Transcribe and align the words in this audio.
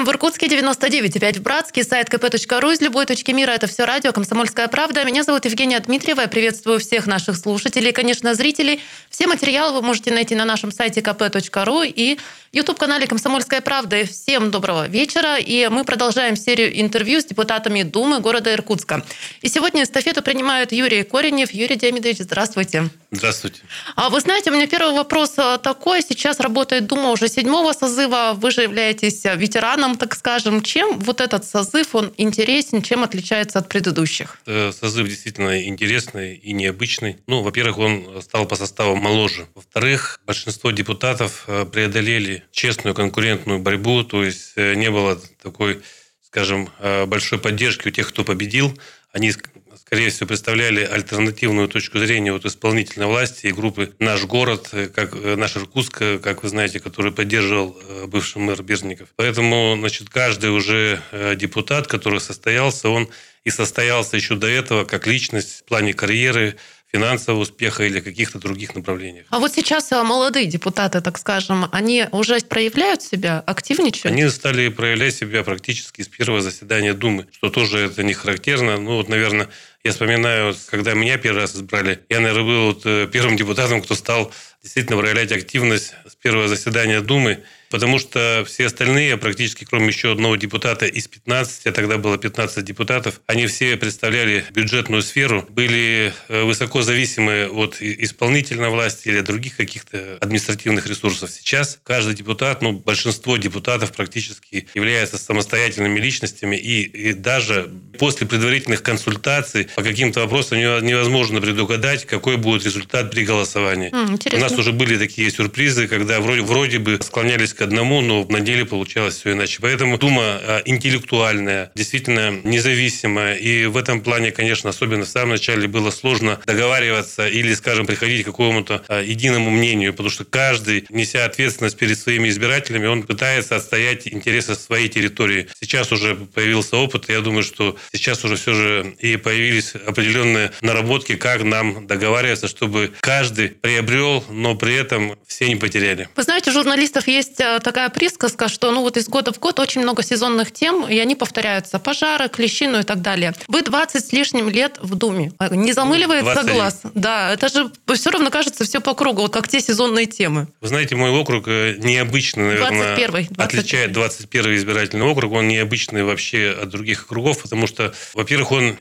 95 0.00 0.04
FM 0.04 0.04
в 0.04 0.10
Иркутске, 0.10 0.46
99,5 0.46 1.38
в 1.38 1.42
Братске, 1.42 1.84
сайт 1.84 2.08
kp.ru 2.08 2.72
из 2.72 2.80
любой 2.80 3.06
точки 3.06 3.32
мира. 3.32 3.50
Это 3.50 3.66
все 3.66 3.84
радио 3.84 4.12
«Комсомольская 4.12 4.68
правда». 4.68 5.04
Меня 5.04 5.22
зовут 5.22 5.44
Евгения 5.44 5.78
Дмитриева. 5.80 6.22
Я 6.22 6.28
приветствую 6.28 6.78
всех 6.78 7.06
наших 7.06 7.36
слушателей 7.36 7.90
и, 7.90 7.92
конечно, 7.92 8.34
зрителей. 8.34 8.80
Все 9.10 9.26
материалы 9.26 9.74
вы 9.74 9.82
можете 9.82 10.12
найти 10.12 10.34
на 10.34 10.44
нашем 10.44 10.72
сайте 10.72 11.00
kp.ru 11.00 11.86
и 11.86 12.18
YouTube-канале 12.52 13.06
«Комсомольская 13.06 13.60
правда». 13.60 14.04
Всем 14.04 14.50
доброго 14.50 14.88
вечера. 14.88 15.38
И 15.38 15.68
мы 15.68 15.84
продолжаем 15.84 16.36
серию 16.36 16.80
интервью 16.80 17.20
с 17.20 17.24
депутатами 17.24 17.82
Думы 17.82 18.20
города 18.20 18.52
Иркутска. 18.52 19.04
И 19.42 19.48
сегодня 19.48 19.84
эстафету 19.84 20.22
принимают 20.22 20.72
Юрий 20.72 21.02
Коренев. 21.04 21.52
Юрий 21.52 21.76
Демидович, 21.76 22.18
здравствуйте. 22.18 22.88
Здравствуйте. 23.12 23.62
А 23.96 24.08
вы 24.08 24.20
знаете, 24.20 24.50
у 24.50 24.54
меня 24.54 24.66
первый 24.66 24.94
вопрос 24.94 25.34
а, 25.36 25.58
такой. 25.58 26.02
Сейчас 26.02 26.40
работает 26.40 26.86
Дума 26.86 27.10
уже 27.10 27.28
седьмого 27.28 27.72
созыва. 27.72 28.32
Вы 28.34 28.50
же 28.50 28.62
являетесь 28.62 29.24
ветераном, 29.24 29.89
так 29.96 30.14
скажем. 30.14 30.62
Чем 30.62 30.98
вот 30.98 31.20
этот 31.20 31.44
созыв, 31.44 31.94
он 31.94 32.12
интересен, 32.16 32.82
чем 32.82 33.02
отличается 33.02 33.58
от 33.58 33.68
предыдущих? 33.68 34.38
Э, 34.46 34.72
созыв 34.72 35.08
действительно 35.08 35.66
интересный 35.66 36.36
и 36.36 36.52
необычный. 36.52 37.18
Ну, 37.26 37.42
во-первых, 37.42 37.78
он 37.78 38.22
стал 38.22 38.46
по 38.46 38.56
составу 38.56 38.96
моложе. 38.96 39.46
Во-вторых, 39.54 40.20
большинство 40.26 40.70
депутатов 40.70 41.44
э, 41.46 41.64
преодолели 41.64 42.44
честную 42.52 42.94
конкурентную 42.94 43.58
борьбу, 43.58 44.02
то 44.04 44.24
есть 44.24 44.52
э, 44.56 44.74
не 44.74 44.90
было 44.90 45.20
такой, 45.42 45.80
скажем, 46.22 46.68
большой 47.06 47.38
поддержки 47.38 47.88
у 47.88 47.90
тех, 47.90 48.08
кто 48.08 48.22
победил. 48.22 48.78
Они 49.12 49.32
скорее 49.76 50.10
всего, 50.10 50.28
представляли 50.28 50.84
альтернативную 50.84 51.68
точку 51.68 51.98
зрения 51.98 52.32
от 52.32 52.44
исполнительной 52.44 53.06
власти 53.06 53.46
и 53.46 53.52
группы 53.52 53.92
«Наш 53.98 54.24
город», 54.24 54.70
э, 54.72 54.88
как 54.88 55.14
э, 55.14 55.36
«Наш 55.36 55.56
Иркутск», 55.56 56.02
э, 56.02 56.18
как 56.18 56.42
вы 56.42 56.48
знаете, 56.48 56.80
который 56.80 57.12
поддерживал 57.12 57.76
бывший 58.06 58.38
мэр 58.38 58.62
Берзников. 58.62 59.08
Поэтому, 59.16 59.76
значит, 59.78 60.08
каждый 60.08 60.50
уже 60.50 61.02
депутат, 61.36 61.86
который 61.86 62.20
состоялся, 62.20 62.88
он 62.88 63.08
и 63.44 63.50
состоялся 63.50 64.16
еще 64.16 64.36
до 64.36 64.46
этого 64.46 64.84
как 64.84 65.06
личность 65.06 65.60
в 65.60 65.64
плане 65.64 65.94
карьеры, 65.94 66.56
финансового 66.92 67.42
успеха 67.42 67.84
или 67.84 68.00
каких-то 68.00 68.38
других 68.38 68.74
направлениях. 68.74 69.26
А 69.30 69.38
вот 69.38 69.52
сейчас 69.52 69.90
молодые 69.90 70.46
депутаты, 70.46 71.00
так 71.00 71.18
скажем, 71.18 71.66
они 71.72 72.06
уже 72.10 72.40
проявляют 72.40 73.02
себя, 73.02 73.42
активничают? 73.46 74.12
Они 74.16 74.28
стали 74.28 74.68
проявлять 74.68 75.14
себя 75.14 75.42
практически 75.44 76.02
с 76.02 76.08
первого 76.08 76.42
заседания 76.42 76.94
Думы, 76.94 77.26
что 77.32 77.50
тоже 77.50 77.78
это 77.86 78.02
не 78.02 78.12
характерно. 78.12 78.78
Ну, 78.78 78.96
вот, 78.96 79.08
наверное, 79.08 79.48
я 79.82 79.92
вспоминаю, 79.92 80.54
когда 80.66 80.94
меня 80.94 81.16
первый 81.18 81.40
раз 81.40 81.56
избрали, 81.56 82.00
я, 82.08 82.20
наверное, 82.20 82.44
был 82.44 82.66
вот 82.66 82.82
э, 82.84 83.08
первым 83.10 83.36
депутатом, 83.36 83.82
кто 83.82 83.94
стал 83.94 84.32
действительно 84.62 84.98
проявлять 84.98 85.32
активность 85.32 85.94
с 86.06 86.14
первого 86.16 86.48
заседания 86.48 87.00
Думы 87.00 87.42
потому 87.70 87.98
что 87.98 88.44
все 88.46 88.66
остальные, 88.66 89.16
практически 89.16 89.64
кроме 89.64 89.88
еще 89.88 90.12
одного 90.12 90.36
депутата 90.36 90.86
из 90.86 91.06
15, 91.08 91.66
а 91.66 91.72
тогда 91.72 91.96
было 91.96 92.18
15 92.18 92.64
депутатов, 92.64 93.20
они 93.26 93.46
все 93.46 93.76
представляли 93.76 94.44
бюджетную 94.50 95.02
сферу, 95.02 95.46
были 95.48 96.12
э, 96.28 96.42
высоко 96.42 96.82
зависимы 96.82 97.48
от 97.48 97.80
исполнительной 97.80 98.68
власти 98.68 99.08
или 99.08 99.20
других 99.20 99.56
каких-то 99.56 100.18
административных 100.20 100.86
ресурсов. 100.86 101.30
Сейчас 101.30 101.78
каждый 101.84 102.14
депутат, 102.14 102.60
ну, 102.60 102.72
большинство 102.72 103.36
депутатов 103.36 103.92
практически 103.92 104.66
являются 104.74 105.16
самостоятельными 105.16 106.00
личностями, 106.00 106.56
и, 106.56 106.82
и 106.82 107.12
даже 107.12 107.70
после 107.98 108.26
предварительных 108.26 108.82
консультаций 108.82 109.68
по 109.76 109.82
каким-то 109.82 110.20
вопросам 110.20 110.58
невозможно 110.58 111.40
предугадать, 111.40 112.06
какой 112.06 112.36
будет 112.36 112.64
результат 112.64 113.10
при 113.10 113.24
голосовании. 113.24 113.90
Mm, 113.90 114.36
У 114.36 114.38
нас 114.38 114.52
уже 114.52 114.72
были 114.72 114.96
такие 114.96 115.30
сюрпризы, 115.30 115.88
когда 115.88 116.20
вроде, 116.20 116.42
вроде 116.42 116.78
бы 116.78 116.98
склонялись 117.02 117.54
к 117.54 117.62
одному, 117.62 118.00
но 118.00 118.24
на 118.28 118.40
деле 118.40 118.64
получалось 118.64 119.16
все 119.16 119.32
иначе. 119.32 119.58
Поэтому 119.60 119.98
Дума 119.98 120.22
а, 120.22 120.62
интеллектуальная, 120.64 121.70
действительно 121.74 122.40
независимая. 122.44 123.36
И 123.36 123.66
в 123.66 123.76
этом 123.76 124.00
плане, 124.00 124.30
конечно, 124.30 124.70
особенно 124.70 125.04
в 125.04 125.08
самом 125.08 125.30
начале 125.30 125.68
было 125.68 125.90
сложно 125.90 126.40
договариваться 126.46 127.28
или, 127.28 127.54
скажем, 127.54 127.86
приходить 127.86 128.22
к 128.22 128.26
какому-то 128.26 128.82
а, 128.88 129.02
единому 129.02 129.50
мнению, 129.50 129.92
потому 129.92 130.10
что 130.10 130.24
каждый, 130.24 130.86
неся 130.90 131.24
ответственность 131.24 131.76
перед 131.76 131.98
своими 131.98 132.28
избирателями, 132.28 132.86
он 132.86 133.02
пытается 133.02 133.56
отстоять 133.56 134.06
интересы 134.06 134.54
своей 134.54 134.88
территории. 134.88 135.48
Сейчас 135.60 135.92
уже 135.92 136.14
появился 136.14 136.76
опыт, 136.76 137.08
и 137.08 137.12
я 137.12 137.20
думаю, 137.20 137.42
что 137.42 137.76
сейчас 137.92 138.24
уже 138.24 138.36
все 138.36 138.54
же 138.54 138.94
и 138.98 139.16
появились 139.16 139.59
определенные 139.86 140.52
наработки, 140.60 141.16
как 141.16 141.42
нам 141.42 141.86
договариваться, 141.86 142.48
чтобы 142.48 142.92
каждый 143.00 143.48
приобрел, 143.48 144.24
но 144.28 144.54
при 144.54 144.74
этом 144.74 145.16
все 145.26 145.48
не 145.48 145.56
потеряли. 145.56 146.08
Вы 146.16 146.22
знаете, 146.22 146.50
у 146.50 146.52
журналистов 146.52 147.06
есть 147.08 147.40
а, 147.40 147.60
такая 147.60 147.88
присказка, 147.88 148.48
что 148.48 148.70
ну 148.70 148.82
вот 148.82 148.96
из 148.96 149.08
года 149.08 149.32
в 149.32 149.38
год 149.38 149.60
очень 149.60 149.82
много 149.82 150.02
сезонных 150.02 150.52
тем, 150.52 150.86
и 150.86 150.98
они 150.98 151.14
повторяются. 151.14 151.78
Пожары, 151.78 152.28
клещи, 152.28 152.66
ну 152.66 152.80
и 152.80 152.82
так 152.82 153.02
далее. 153.02 153.34
Вы 153.48 153.62
20 153.62 154.04
с 154.04 154.12
лишним 154.12 154.48
лет 154.48 154.78
в 154.82 154.94
Думе. 154.94 155.32
А, 155.38 155.54
не 155.54 155.72
замыливается 155.72 156.42
20. 156.42 156.52
глаз? 156.52 156.80
Да, 156.94 157.32
это 157.32 157.48
же 157.48 157.70
все 157.94 158.10
равно 158.10 158.30
кажется 158.30 158.64
все 158.64 158.80
по 158.80 158.94
кругу, 158.94 159.22
вот 159.22 159.32
как 159.32 159.48
те 159.48 159.60
сезонные 159.60 160.06
темы. 160.06 160.48
Вы 160.60 160.68
знаете, 160.68 160.96
мой 160.96 161.10
округ 161.10 161.48
э, 161.48 161.76
необычный, 161.78 162.44
наверное, 162.44 162.96
21 162.96 163.28
отличает 163.36 163.92
21 163.92 164.56
избирательный 164.56 165.06
округ. 165.06 165.32
Он 165.32 165.48
необычный 165.48 166.04
вообще 166.04 166.56
от 166.62 166.68
других 166.68 167.04
округов, 167.04 167.42
потому 167.42 167.66
что, 167.66 167.94
во-первых, 168.14 168.52
он 168.52 168.76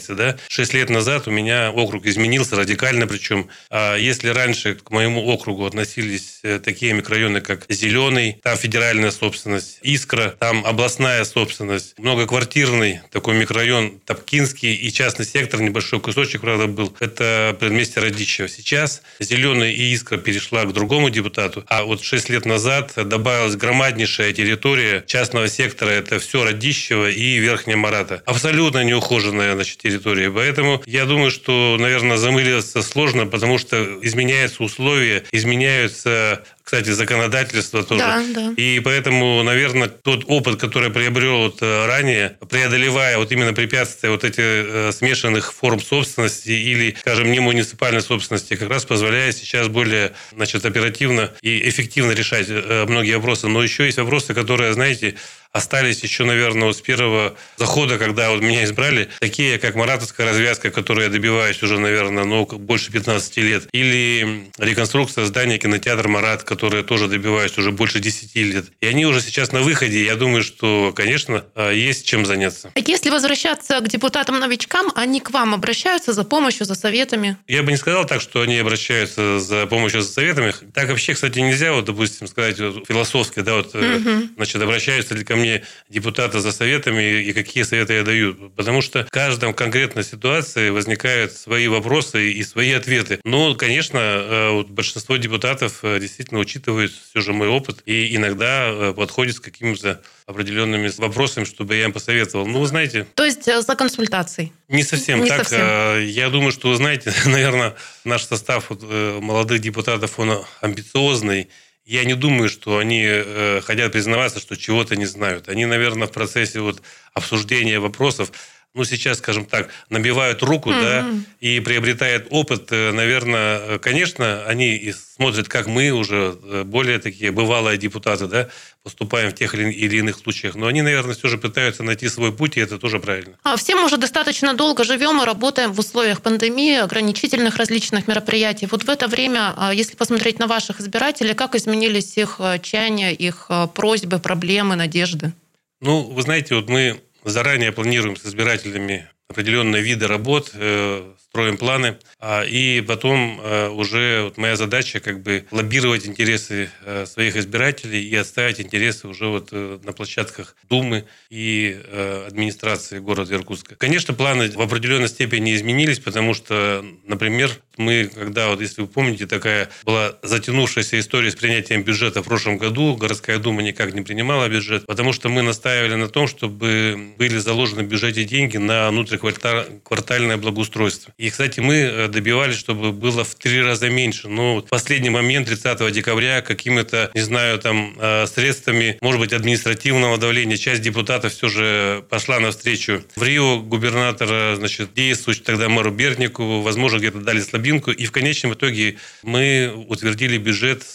видоизменяется. 0.00 0.14
Да? 0.14 0.36
Шесть 0.48 0.74
лет 0.74 0.90
назад 0.90 1.28
у 1.28 1.30
меня 1.30 1.70
округ 1.70 2.06
изменился 2.06 2.56
радикально, 2.56 3.06
причем 3.06 3.48
а 3.70 3.96
если 3.96 4.28
раньше 4.28 4.74
к 4.74 4.90
моему 4.90 5.26
округу 5.26 5.66
относились 5.66 6.40
э, 6.42 6.58
такие 6.58 6.92
микрорайоны, 6.92 7.40
как 7.40 7.66
Зеленый, 7.68 8.38
там 8.42 8.56
федеральная 8.56 9.10
собственность, 9.10 9.78
Искра, 9.82 10.34
там 10.38 10.64
областная 10.64 11.24
собственность, 11.24 11.98
многоквартирный 11.98 13.00
такой 13.10 13.34
микрорайон 13.34 14.00
Топкинский 14.04 14.74
и 14.74 14.92
частный 14.92 15.26
сектор, 15.26 15.60
небольшой 15.60 16.00
кусочек, 16.00 16.40
правда, 16.40 16.66
был. 16.66 16.94
Это 17.00 17.56
предместье 17.58 18.02
Радищева. 18.02 18.48
Сейчас 18.48 19.02
Зеленый 19.18 19.74
и 19.74 19.94
Искра 19.94 20.16
перешла 20.16 20.64
к 20.64 20.72
другому 20.72 21.10
депутату, 21.10 21.64
а 21.68 21.84
вот 21.84 22.02
6 22.02 22.30
лет 22.30 22.46
назад 22.46 22.92
добавилась 22.96 23.56
громаднейшая 23.56 24.32
территория 24.32 25.04
частного 25.06 25.48
сектора. 25.48 25.90
Это 25.90 26.18
все 26.18 26.44
Радищева 26.44 27.10
и 27.10 27.38
Верхняя 27.38 27.76
Марата. 27.76 28.22
Абсолютно 28.26 28.84
неухоженная 28.84 29.54
значит, 29.54 29.84
территория. 29.90 30.30
Поэтому 30.30 30.82
я 30.86 31.04
думаю, 31.04 31.30
что, 31.30 31.76
наверное, 31.78 32.16
замыливаться 32.16 32.82
сложно, 32.82 33.26
потому 33.26 33.58
что 33.58 33.98
изменяются 34.02 34.62
условия, 34.62 35.24
изменяются 35.32 36.44
кстати, 36.70 36.90
законодательство 36.90 37.82
тоже. 37.82 38.00
Да, 38.00 38.24
да. 38.32 38.52
И 38.56 38.78
поэтому, 38.78 39.42
наверное, 39.42 39.88
тот 39.88 40.22
опыт, 40.28 40.60
который 40.60 40.90
приобрел 40.90 41.38
вот 41.38 41.58
э, 41.62 41.86
ранее, 41.86 42.36
преодолевая 42.48 43.18
вот 43.18 43.32
именно 43.32 43.52
препятствия 43.52 44.10
вот 44.10 44.22
этих 44.22 44.38
э, 44.38 44.92
смешанных 44.92 45.52
форм 45.52 45.80
собственности 45.80 46.50
или, 46.50 46.96
скажем, 47.00 47.32
не 47.32 47.40
муниципальной 47.40 48.02
собственности, 48.02 48.54
как 48.54 48.70
раз 48.70 48.84
позволяет 48.84 49.36
сейчас 49.36 49.66
более 49.66 50.12
значит, 50.30 50.64
оперативно 50.64 51.32
и 51.42 51.68
эффективно 51.68 52.12
решать 52.12 52.46
э, 52.48 52.84
многие 52.86 53.16
вопросы. 53.16 53.48
Но 53.48 53.64
еще 53.64 53.86
есть 53.86 53.98
вопросы, 53.98 54.32
которые, 54.32 54.72
знаете, 54.72 55.16
остались 55.52 56.02
еще, 56.02 56.24
наверное, 56.24 56.68
вот 56.68 56.76
с 56.76 56.80
первого 56.80 57.36
захода, 57.56 57.98
когда 57.98 58.30
вот 58.30 58.42
меня 58.42 58.64
избрали, 58.64 59.08
такие, 59.18 59.58
как 59.58 59.74
маратовская 59.74 60.26
развязка, 60.26 60.70
которую 60.70 61.04
я 61.06 61.10
добиваюсь 61.10 61.62
уже, 61.62 61.78
наверное, 61.78 62.24
ну, 62.24 62.46
больше 62.46 62.92
15 62.92 63.36
лет, 63.38 63.66
или 63.72 64.50
реконструкция 64.58 65.24
здания 65.24 65.58
кинотеатра 65.58 66.08
«Марат», 66.08 66.44
который 66.60 66.82
тоже 66.82 67.08
добиваюсь 67.08 67.56
уже 67.56 67.72
больше 67.72 68.00
10 68.00 68.36
лет. 68.36 68.66
И 68.82 68.86
они 68.86 69.06
уже 69.06 69.22
сейчас 69.22 69.50
на 69.50 69.62
выходе. 69.62 70.04
Я 70.04 70.16
думаю, 70.16 70.42
что, 70.42 70.92
конечно, 70.94 71.42
а, 71.54 71.70
есть 71.70 72.04
чем 72.06 72.26
заняться. 72.26 72.70
Если 72.74 73.08
возвращаться 73.08 73.80
к 73.80 73.88
депутатам-новичкам, 73.88 74.92
они 74.94 75.20
к 75.20 75.30
вам 75.30 75.54
обращаются 75.54 76.12
за 76.12 76.22
помощью, 76.22 76.66
за 76.66 76.74
советами? 76.74 77.38
Я 77.48 77.62
бы 77.62 77.70
не 77.70 77.78
сказал 77.78 78.04
так, 78.04 78.20
что 78.20 78.42
они 78.42 78.58
обращаются 78.58 79.40
за 79.40 79.66
помощью, 79.66 80.02
за 80.02 80.12
советами. 80.12 80.52
Так 80.74 80.90
вообще, 80.90 81.14
кстати, 81.14 81.38
нельзя, 81.38 81.72
вот, 81.72 81.86
допустим, 81.86 82.26
сказать 82.26 82.60
вот, 82.60 82.86
философски, 82.86 83.40
да, 83.40 83.54
вот, 83.54 83.74
угу. 83.74 84.28
значит, 84.36 84.60
обращаются 84.60 85.14
ли 85.14 85.24
ко 85.24 85.36
мне 85.36 85.62
депутаты 85.88 86.40
за 86.40 86.52
советами 86.52 87.22
и 87.22 87.32
какие 87.32 87.62
советы 87.62 87.94
я 87.94 88.02
даю. 88.02 88.34
Потому 88.54 88.82
что 88.82 89.06
в 89.06 89.10
каждом 89.10 89.54
конкретной 89.54 90.04
ситуации 90.04 90.68
возникают 90.68 91.32
свои 91.32 91.68
вопросы 91.68 92.32
и 92.32 92.42
свои 92.42 92.72
ответы. 92.72 93.18
Но, 93.24 93.54
конечно, 93.54 93.98
э, 93.98 94.50
вот 94.50 94.68
большинство 94.68 95.16
депутатов 95.16 95.78
э, 95.84 95.98
действительно 96.00 96.39
учитывают 96.40 96.92
все 96.92 97.20
же 97.20 97.32
мой 97.32 97.48
опыт 97.48 97.82
и 97.86 98.16
иногда 98.16 98.68
э, 98.68 98.94
подходят 98.94 99.36
с 99.36 99.40
какими-то 99.40 100.02
определенными 100.26 100.90
вопросами, 100.98 101.44
чтобы 101.44 101.76
я 101.76 101.84
им 101.84 101.92
посоветовал. 101.92 102.46
Ну, 102.46 102.60
вы 102.60 102.66
знаете... 102.66 103.06
То 103.14 103.24
есть 103.24 103.44
за 103.44 103.76
консультацией? 103.76 104.52
Не 104.68 104.82
совсем 104.82 105.22
не 105.22 105.28
так. 105.28 105.48
Совсем. 105.48 106.06
Я 106.06 106.30
думаю, 106.30 106.52
что, 106.52 106.68
вы 106.68 106.76
знаете, 106.76 107.12
наверное, 107.26 107.74
наш 108.04 108.24
состав 108.24 108.70
молодых 108.70 109.60
депутатов, 109.60 110.18
он 110.18 110.44
амбициозный, 110.60 111.48
я 111.90 112.04
не 112.04 112.14
думаю, 112.14 112.48
что 112.48 112.78
они 112.78 113.02
э, 113.04 113.60
хотят 113.64 113.90
признаваться, 113.92 114.38
что 114.38 114.56
чего-то 114.56 114.94
не 114.94 115.06
знают. 115.06 115.48
Они, 115.48 115.66
наверное, 115.66 116.06
в 116.06 116.12
процессе 116.12 116.60
вот 116.60 116.82
обсуждения 117.14 117.80
вопросов 117.80 118.30
ну, 118.72 118.84
сейчас, 118.84 119.18
скажем 119.18 119.46
так, 119.46 119.68
набивают 119.88 120.42
руку, 120.42 120.70
mm-hmm. 120.70 120.82
да, 120.82 121.06
и 121.40 121.58
приобретают 121.60 122.28
опыт, 122.30 122.70
наверное, 122.70 123.78
конечно, 123.78 124.44
они 124.46 124.92
смотрят, 124.92 125.48
как 125.48 125.66
мы 125.66 125.90
уже 125.90 126.36
более 126.64 127.00
такие 127.00 127.32
бывалые 127.32 127.78
депутаты, 127.78 128.28
да, 128.28 128.48
поступаем 128.84 129.30
в 129.30 129.34
тех 129.34 129.54
или 129.54 129.96
иных 129.96 130.16
случаях. 130.16 130.54
Но 130.54 130.68
они, 130.68 130.82
наверное, 130.82 131.14
все 131.14 131.28
же 131.28 131.36
пытаются 131.36 131.82
найти 131.82 132.08
свой 132.08 132.32
путь, 132.32 132.56
и 132.56 132.60
это 132.60 132.78
тоже 132.78 133.00
правильно. 133.00 133.36
А 133.42 133.56
все 133.56 133.74
мы 133.74 133.86
уже 133.86 133.96
достаточно 133.96 134.54
долго 134.54 134.84
живем 134.84 135.20
и 135.20 135.26
работаем 135.26 135.72
в 135.72 135.78
условиях 135.80 136.22
пандемии, 136.22 136.78
ограничительных 136.78 137.56
различных 137.56 138.06
мероприятий. 138.06 138.68
Вот 138.70 138.84
в 138.84 138.88
это 138.88 139.08
время, 139.08 139.52
а, 139.56 139.74
если 139.74 139.96
посмотреть 139.96 140.38
на 140.38 140.46
ваших 140.46 140.80
избирателей, 140.80 141.34
как 141.34 141.56
изменились 141.56 142.16
их 142.16 142.40
чаяния, 142.62 143.10
их 143.10 143.50
просьбы, 143.74 144.18
проблемы, 144.20 144.76
надежды? 144.76 145.32
Ну, 145.80 146.02
вы 146.02 146.22
знаете, 146.22 146.54
вот 146.54 146.68
мы 146.68 147.00
заранее 147.24 147.72
планируем 147.72 148.16
с 148.16 148.24
избирателями 148.26 149.08
определенные 149.28 149.82
виды 149.82 150.06
работ, 150.06 150.50
э, 150.54 151.14
строим 151.30 151.56
планы, 151.56 151.96
а, 152.18 152.42
и 152.42 152.80
потом 152.80 153.40
э, 153.40 153.68
уже 153.68 154.24
вот 154.24 154.36
моя 154.36 154.56
задача 154.56 154.98
как 154.98 155.22
бы 155.22 155.44
лоббировать 155.52 156.04
интересы 156.06 156.70
э, 156.84 157.06
своих 157.06 157.36
избирателей 157.36 158.02
и 158.02 158.16
отставить 158.16 158.60
интересы 158.60 159.06
уже 159.06 159.26
вот 159.26 159.52
на 159.52 159.92
площадках 159.92 160.56
Думы 160.68 161.04
и 161.30 161.80
администрации 162.26 162.98
города 162.98 163.34
Иркутска. 163.34 163.74
Конечно, 163.76 164.14
планы 164.14 164.50
в 164.50 164.60
определенной 164.60 165.08
степени 165.08 165.54
изменились, 165.54 165.98
потому 165.98 166.34
что, 166.34 166.84
например, 167.04 167.50
мы, 167.76 168.10
когда, 168.14 168.48
вот 168.48 168.60
если 168.60 168.82
вы 168.82 168.88
помните, 168.88 169.26
такая 169.26 169.68
была 169.84 170.16
затянувшаяся 170.22 170.98
история 171.00 171.30
с 171.30 171.34
принятием 171.34 171.82
бюджета 171.82 172.22
в 172.22 172.26
прошлом 172.26 172.58
году, 172.58 172.96
городская 172.96 173.38
дума 173.38 173.62
никак 173.62 173.94
не 173.94 174.02
принимала 174.02 174.48
бюджет, 174.48 174.86
потому 174.86 175.12
что 175.12 175.28
мы 175.28 175.42
настаивали 175.42 175.94
на 175.94 176.08
том, 176.08 176.28
чтобы 176.28 177.14
были 177.18 177.38
заложены 177.38 177.82
в 177.82 177.86
бюджете 177.86 178.24
деньги 178.24 178.58
на 178.58 178.90
внутриквартальное 178.90 180.36
благоустройство. 180.36 181.12
И, 181.20 181.28
кстати, 181.28 181.60
мы 181.60 181.74
э, 181.74 182.08
добивались, 182.08 182.56
чтобы 182.56 182.92
было 182.92 183.24
в 183.24 183.34
три 183.34 183.60
раза 183.60 183.90
меньше. 183.90 184.26
Но 184.28 184.60
в 184.60 184.62
последний 184.62 185.10
момент, 185.10 185.48
30 185.48 185.92
декабря, 185.92 186.40
какими-то, 186.40 187.10
не 187.12 187.20
знаю, 187.20 187.58
там, 187.58 187.94
э, 187.98 188.26
средствами, 188.26 188.96
может 189.02 189.20
быть, 189.20 189.34
административного 189.34 190.16
давления, 190.16 190.56
часть 190.56 190.80
депутатов 190.80 191.34
все 191.34 191.50
же 191.50 192.04
пошла 192.08 192.40
навстречу. 192.40 193.04
В 193.16 193.22
Рио 193.22 193.60
губернатор, 193.60 194.56
значит, 194.56 194.94
действующий 194.94 195.42
тогда 195.42 195.68
мэру 195.68 195.90
Бернику, 195.90 196.62
возможно, 196.62 196.96
где-то 196.96 197.18
дали 197.18 197.40
слабинку. 197.40 197.90
И 197.90 198.06
в 198.06 198.12
конечном 198.12 198.54
итоге 198.54 198.96
мы 199.22 199.74
утвердили 199.88 200.38
бюджет 200.38 200.86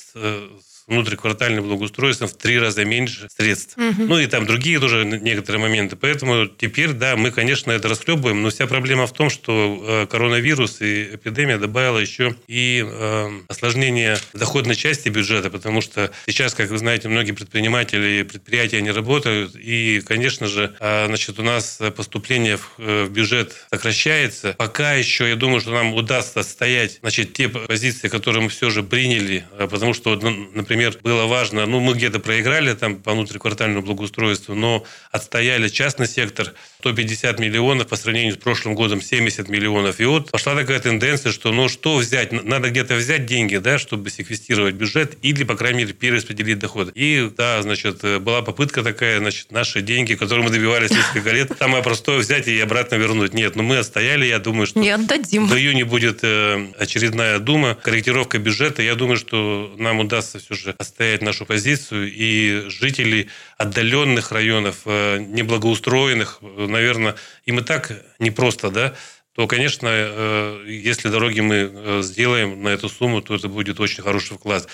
с 0.88 0.92
внутриквартальным 0.92 1.64
благоустройством 1.64 2.28
в 2.28 2.34
три 2.34 2.60
раза 2.60 2.86
меньше 2.86 3.28
средств. 3.36 3.78
Угу. 3.78 4.04
Ну 4.04 4.20
и 4.20 4.28
там 4.28 4.46
другие 4.46 4.80
тоже 4.80 5.06
некоторые 5.06 5.62
моменты. 5.62 5.96
Поэтому 5.96 6.48
теперь, 6.48 6.94
да, 6.94 7.16
мы, 7.16 7.32
конечно, 7.32 7.72
это 7.72 7.88
расхлебываем, 7.88 8.42
но 8.42 8.50
вся 8.50 8.68
проблема 8.68 9.08
в 9.08 9.14
том, 9.14 9.30
что 9.30 9.84
э, 9.84 10.08
коронавирус 10.08 10.82
и 10.82 11.16
эпидемия 11.16 11.58
добавила 11.58 11.98
еще 11.98 12.36
и 12.48 12.86
э, 12.86 13.30
осложнение 13.48 14.18
доходной 14.34 14.76
части 14.76 15.10
бюджета, 15.10 15.50
потому 15.50 15.82
что 15.82 16.12
сейчас, 16.28 16.54
как 16.54 16.70
вы 16.70 16.78
знаете, 16.78 17.10
многие 17.10 17.32
предприниматели 17.32 18.20
и 18.20 18.24
предприятия 18.24 18.82
не 18.82 18.92
работают, 18.92 19.56
и, 19.56 20.02
конечно 20.06 20.48
же, 20.48 20.76
э, 20.80 21.08
значит, 21.08 21.40
у 21.40 21.44
нас 21.44 21.80
поступление 21.96 22.58
в, 22.58 22.72
э, 22.78 23.06
в 23.06 23.10
бюджет 23.10 23.54
сокращается. 23.70 24.54
Пока 24.58 24.94
еще, 24.94 25.28
я 25.30 25.36
думаю, 25.36 25.62
что 25.62 25.72
нам 25.72 25.94
удастся 25.94 26.42
отстоять 26.42 27.00
значит, 27.02 27.34
те 27.34 27.50
позиции, 27.50 28.08
которые 28.08 28.44
мы 28.44 28.50
все 28.50 28.70
же 28.70 28.84
приняли, 28.84 29.46
э, 29.58 29.68
потому 29.70 29.94
что, 29.94 30.16
например, 30.16 30.75
например, 30.76 31.00
было 31.04 31.26
важно, 31.26 31.66
ну, 31.66 31.80
мы 31.80 31.94
где-то 31.94 32.20
проиграли 32.20 32.74
там 32.74 32.98
по 32.98 33.14
внутриквартальному 33.14 33.82
благоустройству, 33.82 34.56
но 34.56 34.84
отстояли 35.12 35.70
частный 35.70 36.08
сектор, 36.08 36.54
150 36.86 37.40
миллионов 37.40 37.88
по 37.88 37.96
сравнению 37.96 38.34
с 38.34 38.38
прошлым 38.38 38.76
годом 38.76 39.02
70 39.02 39.50
миллионов. 39.50 40.00
И 40.00 40.06
вот 40.06 40.30
пошла 40.30 40.54
такая 40.54 40.80
тенденция, 40.80 41.32
что 41.32 41.52
ну 41.52 41.68
что 41.68 41.96
взять? 41.96 42.32
Надо 42.32 42.70
где-то 42.70 42.96
взять 42.96 43.26
деньги, 43.26 43.58
да, 43.58 43.80
чтобы 43.80 44.10
секвестировать 44.10 44.76
бюджет 44.76 45.18
или, 45.24 45.44
по 45.44 45.56
крайней 45.56 45.80
мере, 45.80 45.94
перераспределить 45.94 46.60
доходы. 46.60 46.92
И 46.94 47.32
да, 47.36 47.62
значит, 47.62 48.04
была 48.22 48.42
попытка 48.42 48.84
такая, 48.84 49.20
значит, 49.20 49.52
наши 49.52 49.82
деньги, 49.82 50.14
которые 50.14 50.46
мы 50.46 50.52
добивались 50.52 50.92
несколько 50.92 51.32
лет, 51.32 51.52
самое 51.58 51.82
простое 51.82 52.20
взять 52.20 52.48
и 52.48 52.60
обратно 52.60 52.96
вернуть. 52.96 53.34
Нет, 53.34 53.56
но 53.56 53.64
ну 53.64 53.70
мы 53.70 53.78
отстояли, 53.78 54.26
я 54.26 54.40
думаю, 54.40 54.68
что 54.68 54.80
Не 54.80 54.90
отдадим. 54.92 55.48
в 55.48 55.56
июне 55.56 55.86
будет 55.86 56.20
э, 56.22 56.68
очередная 56.78 57.40
дума, 57.40 57.76
корректировка 57.82 58.38
бюджета. 58.38 58.84
Я 58.84 58.96
думаю, 58.96 59.18
что 59.18 59.74
нам 59.78 60.00
удастся 60.02 60.40
все 60.40 60.54
же 60.54 60.65
отстоять 60.72 61.22
нашу 61.22 61.46
позицию, 61.46 62.12
и 62.12 62.70
жители 62.70 63.30
отдаленных 63.58 64.32
районов, 64.32 64.82
э, 64.86 65.20
неблагоустроенных, 65.20 66.40
наверное, 66.42 67.16
им 67.46 67.60
и 67.60 67.64
так 67.64 67.92
непросто, 68.20 68.70
да, 68.70 68.96
то, 69.36 69.48
конечно, 69.48 69.90
э, 69.92 70.66
если 70.68 71.10
дороги 71.10 71.42
мы 71.42 71.56
э, 71.56 72.02
сделаем 72.02 72.64
на 72.64 72.70
эту 72.70 72.88
сумму, 72.88 73.22
то 73.22 73.36
это 73.36 73.50
будет 73.50 73.80
очень 73.80 74.02
хороший 74.02 74.38
вклад. 74.38 74.68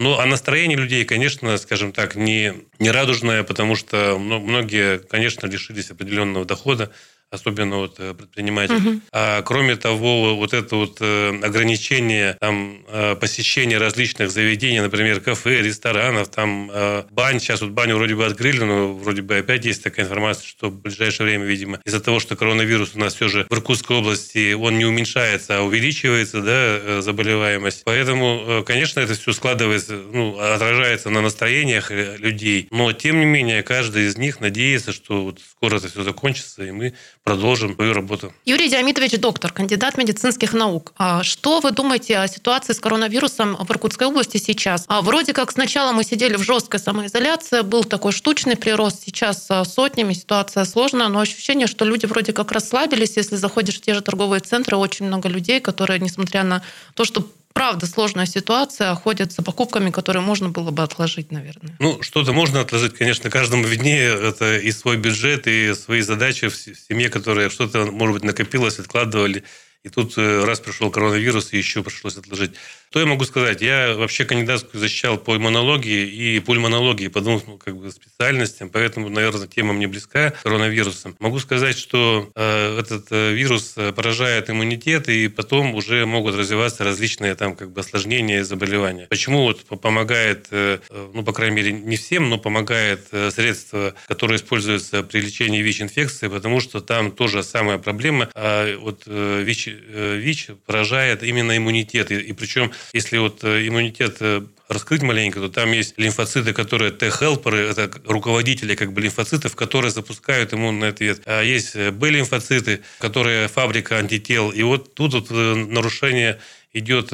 Ну, 0.00 0.18
а 0.18 0.26
настроение 0.26 0.76
людей, 0.76 1.04
конечно, 1.04 1.56
скажем 1.58 1.92
так, 1.92 2.14
не, 2.14 2.52
не 2.78 2.90
радужное, 2.90 3.42
потому 3.42 3.74
что 3.74 4.16
многие, 4.18 4.98
конечно, 4.98 5.46
лишились 5.46 5.90
определенного 5.90 6.44
дохода 6.44 6.92
особенно 7.30 7.76
вот 7.76 7.96
э, 7.98 8.14
предпринимателей. 8.14 8.78
Угу. 8.78 9.00
А 9.12 9.42
кроме 9.42 9.76
того, 9.76 10.36
вот 10.36 10.54
это 10.54 10.76
вот 10.76 10.98
э, 11.00 11.38
ограничение 11.42 12.36
там, 12.40 12.84
э, 12.88 13.16
посещения 13.16 13.78
различных 13.78 14.30
заведений, 14.30 14.80
например, 14.80 15.20
кафе, 15.20 15.62
ресторанов, 15.62 16.28
там 16.28 16.70
бань, 17.10 17.40
сейчас 17.40 17.60
вот 17.60 17.70
баню 17.70 17.96
вроде 17.96 18.14
бы 18.14 18.24
открыли, 18.24 18.60
но 18.60 18.94
вроде 18.94 19.22
бы 19.22 19.36
опять 19.36 19.64
есть 19.64 19.82
такая 19.82 20.06
информация, 20.06 20.46
что 20.46 20.70
в 20.70 20.80
ближайшее 20.80 21.26
время, 21.26 21.44
видимо, 21.44 21.80
из-за 21.84 22.00
того, 22.00 22.20
что 22.20 22.36
коронавирус 22.36 22.92
у 22.94 22.98
нас 22.98 23.14
все 23.14 23.28
же 23.28 23.46
в 23.48 23.52
Иркутской 23.52 23.96
области, 23.96 24.54
он 24.54 24.78
не 24.78 24.84
уменьшается, 24.84 25.58
а 25.58 25.62
увеличивается, 25.62 26.40
да, 26.40 27.02
заболеваемость. 27.02 27.82
Поэтому, 27.84 28.62
конечно, 28.64 29.00
это 29.00 29.14
все 29.14 29.32
складывается, 29.32 29.94
ну, 29.94 30.38
отражается 30.38 31.10
на 31.10 31.20
настроениях 31.20 31.90
людей, 31.90 32.68
но, 32.70 32.92
тем 32.92 33.20
не 33.20 33.26
менее, 33.26 33.62
каждый 33.62 34.06
из 34.06 34.16
них 34.16 34.40
надеется, 34.40 34.92
что 34.92 35.24
вот 35.24 35.40
скоро 35.40 35.76
это 35.76 35.88
все 35.88 36.02
закончится, 36.02 36.64
и 36.64 36.70
мы 36.70 36.94
продолжим 37.28 37.74
свою 37.74 37.92
работу. 37.92 38.32
Юрий 38.46 38.70
Диамитович, 38.70 39.18
доктор, 39.18 39.52
кандидат 39.52 39.98
медицинских 39.98 40.54
наук. 40.54 40.94
А 40.96 41.22
что 41.22 41.60
вы 41.60 41.72
думаете 41.72 42.16
о 42.16 42.26
ситуации 42.26 42.72
с 42.72 42.80
коронавирусом 42.80 43.54
в 43.56 43.70
Иркутской 43.70 44.06
области 44.06 44.38
сейчас? 44.38 44.86
А 44.88 45.02
вроде 45.02 45.34
как 45.34 45.52
сначала 45.52 45.92
мы 45.92 46.04
сидели 46.04 46.36
в 46.36 46.42
жесткой 46.42 46.80
самоизоляции, 46.80 47.60
был 47.60 47.84
такой 47.84 48.12
штучный 48.12 48.56
прирост, 48.56 49.02
сейчас 49.04 49.46
а, 49.50 49.66
сотнями 49.66 50.14
ситуация 50.14 50.64
сложная, 50.64 51.08
но 51.08 51.20
ощущение, 51.20 51.66
что 51.66 51.84
люди 51.84 52.06
вроде 52.06 52.32
как 52.32 52.50
расслабились. 52.50 53.18
Если 53.18 53.36
заходишь 53.36 53.76
в 53.76 53.82
те 53.82 53.92
же 53.92 54.00
торговые 54.00 54.40
центры, 54.40 54.78
очень 54.78 55.04
много 55.04 55.28
людей, 55.28 55.60
которые, 55.60 56.00
несмотря 56.00 56.44
на 56.44 56.62
то, 56.94 57.04
что 57.04 57.26
правда 57.58 57.86
сложная 57.86 58.26
ситуация, 58.26 58.94
ходят 58.94 59.32
за 59.32 59.42
покупками, 59.42 59.90
которые 59.90 60.22
можно 60.22 60.48
было 60.48 60.70
бы 60.70 60.84
отложить, 60.84 61.32
наверное. 61.32 61.74
Ну, 61.80 62.00
что-то 62.02 62.32
можно 62.32 62.60
отложить, 62.60 62.94
конечно, 62.94 63.30
каждому 63.30 63.64
виднее. 63.64 64.14
Это 64.14 64.58
и 64.58 64.70
свой 64.70 64.96
бюджет, 64.96 65.48
и 65.48 65.74
свои 65.74 66.02
задачи 66.02 66.48
в 66.48 66.56
семье, 66.56 67.08
которые 67.08 67.50
что-то, 67.50 67.86
может 67.86 68.14
быть, 68.14 68.24
накопилось, 68.24 68.78
откладывали. 68.78 69.42
И 69.84 69.88
тут 69.90 70.18
э, 70.18 70.44
раз 70.44 70.60
пришел 70.60 70.90
коронавирус, 70.90 71.52
и 71.52 71.58
еще 71.58 71.82
пришлось 71.82 72.16
отложить. 72.16 72.52
Что 72.90 73.00
я 73.00 73.06
могу 73.06 73.24
сказать? 73.24 73.60
Я 73.60 73.94
вообще 73.94 74.24
кандидатскую 74.24 74.80
защищал 74.80 75.18
по 75.18 75.36
иммунологии 75.36 76.08
и 76.08 76.40
пульмонологии, 76.40 77.08
по 77.08 77.20
двум 77.20 77.42
ну, 77.46 77.58
как 77.58 77.76
бы, 77.76 77.90
специальностям, 77.90 78.70
поэтому, 78.70 79.10
наверное, 79.10 79.46
тема 79.46 79.74
мне 79.74 79.86
близка 79.86 80.32
коронавирусом. 80.42 81.14
Могу 81.20 81.38
сказать, 81.38 81.76
что 81.76 82.30
э, 82.34 82.78
этот 82.80 83.06
э, 83.10 83.32
вирус 83.34 83.74
э, 83.76 83.92
поражает 83.92 84.48
иммунитет, 84.48 85.08
и 85.08 85.28
потом 85.28 85.74
уже 85.74 86.06
могут 86.06 86.34
развиваться 86.34 86.82
различные 86.82 87.34
там 87.34 87.54
как 87.54 87.72
бы 87.72 87.82
осложнения 87.82 88.40
и 88.40 88.42
заболевания. 88.42 89.06
Почему 89.08 89.42
вот 89.42 89.64
помогает, 89.80 90.48
э, 90.50 90.78
ну, 91.12 91.22
по 91.22 91.32
крайней 91.32 91.56
мере, 91.56 91.72
не 91.72 91.96
всем, 91.96 92.30
но 92.30 92.38
помогает 92.38 93.06
э, 93.12 93.30
средство, 93.30 93.94
которое 94.06 94.36
используется 94.36 95.02
при 95.02 95.20
лечении 95.20 95.60
ВИЧ-инфекции, 95.60 96.28
потому 96.28 96.60
что 96.60 96.80
там 96.80 97.12
тоже 97.12 97.42
самая 97.42 97.76
проблема. 97.76 98.30
А 98.34 98.74
вот 98.78 99.02
э, 99.06 99.42
ВИЧ, 99.44 99.67
э, 99.70 100.16
ВИЧ 100.16 100.50
поражает 100.66 101.22
именно 101.22 101.56
иммунитет, 101.56 102.10
и, 102.10 102.16
и 102.16 102.32
причем 102.32 102.72
если 102.92 103.18
вот 103.18 103.42
э, 103.44 103.66
иммунитет 103.66 104.16
э, 104.20 104.42
раскрыть 104.68 105.02
маленько, 105.02 105.40
то 105.40 105.48
там 105.48 105.72
есть 105.72 105.94
лимфоциты, 105.96 106.52
которые 106.52 106.90
Т-хелперы, 106.90 107.58
это 107.58 107.90
руководители 108.04 108.74
как 108.74 108.92
бы 108.92 109.00
лимфоцитов, 109.00 109.56
которые 109.56 109.90
запускают 109.90 110.52
иммунный 110.52 110.88
ответ. 110.88 111.22
А 111.24 111.42
есть 111.42 111.74
Б-лимфоциты, 111.76 112.80
которые 112.98 113.48
фабрика 113.48 113.98
антител. 113.98 114.50
И 114.50 114.62
вот 114.62 114.94
тут 114.94 115.14
вот 115.14 115.30
нарушение 115.30 116.38
идет 116.72 117.12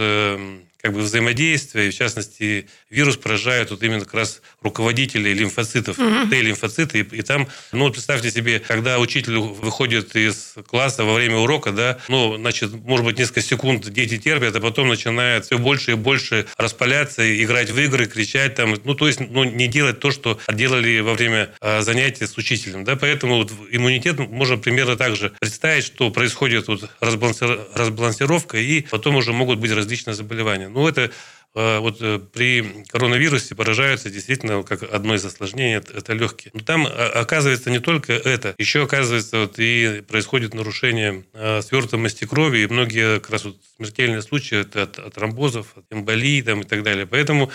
как 0.84 0.92
бы 0.92 1.00
взаимодействия, 1.00 1.88
и 1.88 1.90
в 1.90 1.94
частности 1.94 2.68
вирус 2.90 3.16
поражает 3.16 3.70
вот 3.70 3.82
именно 3.82 4.04
как 4.04 4.12
раз 4.12 4.42
руководителей 4.62 5.32
лимфоцитов, 5.32 5.98
угу. 5.98 6.28
Т-лимфоциты, 6.28 6.98
и, 7.00 7.16
и 7.16 7.22
там, 7.22 7.48
ну, 7.72 7.90
представьте 7.90 8.30
себе, 8.30 8.60
когда 8.60 8.98
учитель 8.98 9.38
выходит 9.38 10.14
из 10.14 10.56
класса 10.66 11.04
во 11.04 11.14
время 11.14 11.38
урока, 11.38 11.72
да, 11.72 12.00
ну, 12.08 12.36
значит, 12.36 12.74
может 12.84 13.06
быть, 13.06 13.18
несколько 13.18 13.40
секунд 13.40 13.88
дети 13.88 14.18
терпят, 14.18 14.54
а 14.56 14.60
потом 14.60 14.88
начинают 14.88 15.46
все 15.46 15.56
больше 15.56 15.92
и 15.92 15.94
больше 15.94 16.44
распаляться, 16.58 17.22
играть 17.42 17.70
в 17.70 17.80
игры, 17.80 18.04
кричать 18.04 18.54
там, 18.54 18.74
ну, 18.84 18.94
то 18.94 19.06
есть, 19.06 19.20
ну, 19.20 19.44
не 19.44 19.68
делать 19.68 20.00
то, 20.00 20.10
что 20.10 20.38
делали 20.52 21.00
во 21.00 21.14
время 21.14 21.54
а, 21.62 21.80
занятий 21.80 22.26
с 22.26 22.36
учителем, 22.36 22.84
да, 22.84 22.96
поэтому 22.96 23.36
вот 23.36 23.50
иммунитет 23.70 24.18
можно 24.18 24.58
примерно 24.58 24.96
так 24.96 25.16
же 25.16 25.32
представить, 25.40 25.84
что 25.84 26.10
происходит 26.10 26.68
вот 26.68 26.90
разбалансировка, 27.00 28.58
и 28.58 28.82
потом 28.82 29.16
уже 29.16 29.32
могут 29.32 29.58
быть 29.60 29.72
различные 29.72 30.12
заболевания. 30.12 30.73
Ну, 30.74 30.88
это 30.88 31.10
а, 31.56 31.78
вот 31.78 31.98
э, 32.00 32.18
при 32.18 32.84
коронавирусе 32.88 33.54
поражаются 33.54 34.10
действительно 34.10 34.64
как 34.64 34.82
одно 34.82 35.14
из 35.14 35.24
осложнений 35.24 35.76
это 35.76 36.12
легкие. 36.12 36.50
Но 36.52 36.60
там 36.60 36.86
а, 36.86 37.20
оказывается 37.20 37.70
не 37.70 37.78
только 37.78 38.12
это, 38.12 38.56
еще 38.58 38.82
оказывается 38.82 39.38
вот 39.38 39.54
и 39.58 40.02
происходит 40.06 40.52
нарушение 40.52 41.24
а, 41.32 41.62
свертываемости 41.62 42.24
крови 42.24 42.58
и 42.58 42.66
многие 42.66 43.20
как 43.20 43.30
раз 43.30 43.44
вот 43.44 43.56
смертельные 43.76 44.22
случаи 44.22 44.62
это 44.62 44.82
от, 44.82 44.98
от 44.98 45.14
тромбозов, 45.14 45.68
от 45.76 45.84
эмболии 45.90 46.42
там, 46.42 46.62
и 46.62 46.64
так 46.64 46.82
далее. 46.82 47.06
Поэтому 47.06 47.52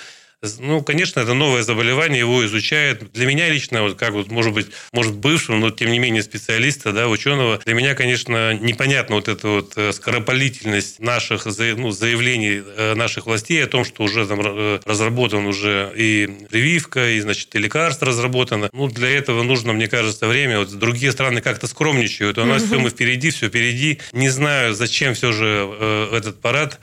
ну, 0.60 0.82
конечно, 0.82 1.20
это 1.20 1.34
новое 1.34 1.64
заболевание, 1.64 2.20
его 2.20 2.46
изучают. 2.46 3.12
Для 3.12 3.26
меня 3.26 3.50
лично, 3.50 3.84
вот 3.84 3.98
как 3.98 4.14
вот, 4.14 4.32
может 4.32 4.54
быть, 4.54 4.68
может 4.94 5.16
бывшего, 5.16 5.58
но 5.58 5.70
тем 5.70 5.92
не 5.92 6.00
менее 6.00 6.24
специалиста, 6.24 6.94
да, 6.94 7.10
ученого, 7.10 7.60
для 7.66 7.74
меня, 7.74 7.94
конечно, 7.94 8.54
непонятна 8.54 9.16
вот 9.16 9.28
эта 9.28 9.48
вот 9.50 9.74
э, 9.76 9.92
скоропалительность 9.92 11.02
наших 11.02 11.46
ну, 11.46 11.92
заявлений 11.92 12.64
э, 12.66 12.94
наших 12.96 13.26
властей 13.26 13.62
о 13.64 13.68
том, 13.68 13.84
что 13.84 14.04
уже 14.04 14.26
там 14.26 14.40
э, 14.42 14.80
разработан 14.86 15.46
уже 15.46 15.92
и 15.94 16.30
прививка, 16.50 17.10
и, 17.10 17.20
значит, 17.20 17.54
и 17.56 17.60
лекарство 17.60 18.08
разработано. 18.08 18.70
Ну, 18.72 18.88
для 18.88 19.10
этого 19.10 19.44
нужно, 19.44 19.74
мне 19.74 19.90
кажется, 19.90 20.26
время. 20.26 20.60
Вот 20.60 20.72
другие 20.72 21.12
страны 21.12 21.42
как-то 21.42 21.68
скромничают. 21.68 22.38
У 22.38 22.46
нас 22.46 22.62
угу. 22.62 22.68
все 22.68 22.80
мы 22.80 22.90
впереди, 22.92 23.30
все 23.32 23.50
впереди. 23.50 24.00
Не 24.14 24.30
знаю, 24.30 24.74
зачем 24.74 25.16
все 25.16 25.34
же 25.34 26.10
этот 26.14 26.40
парад 26.40 26.80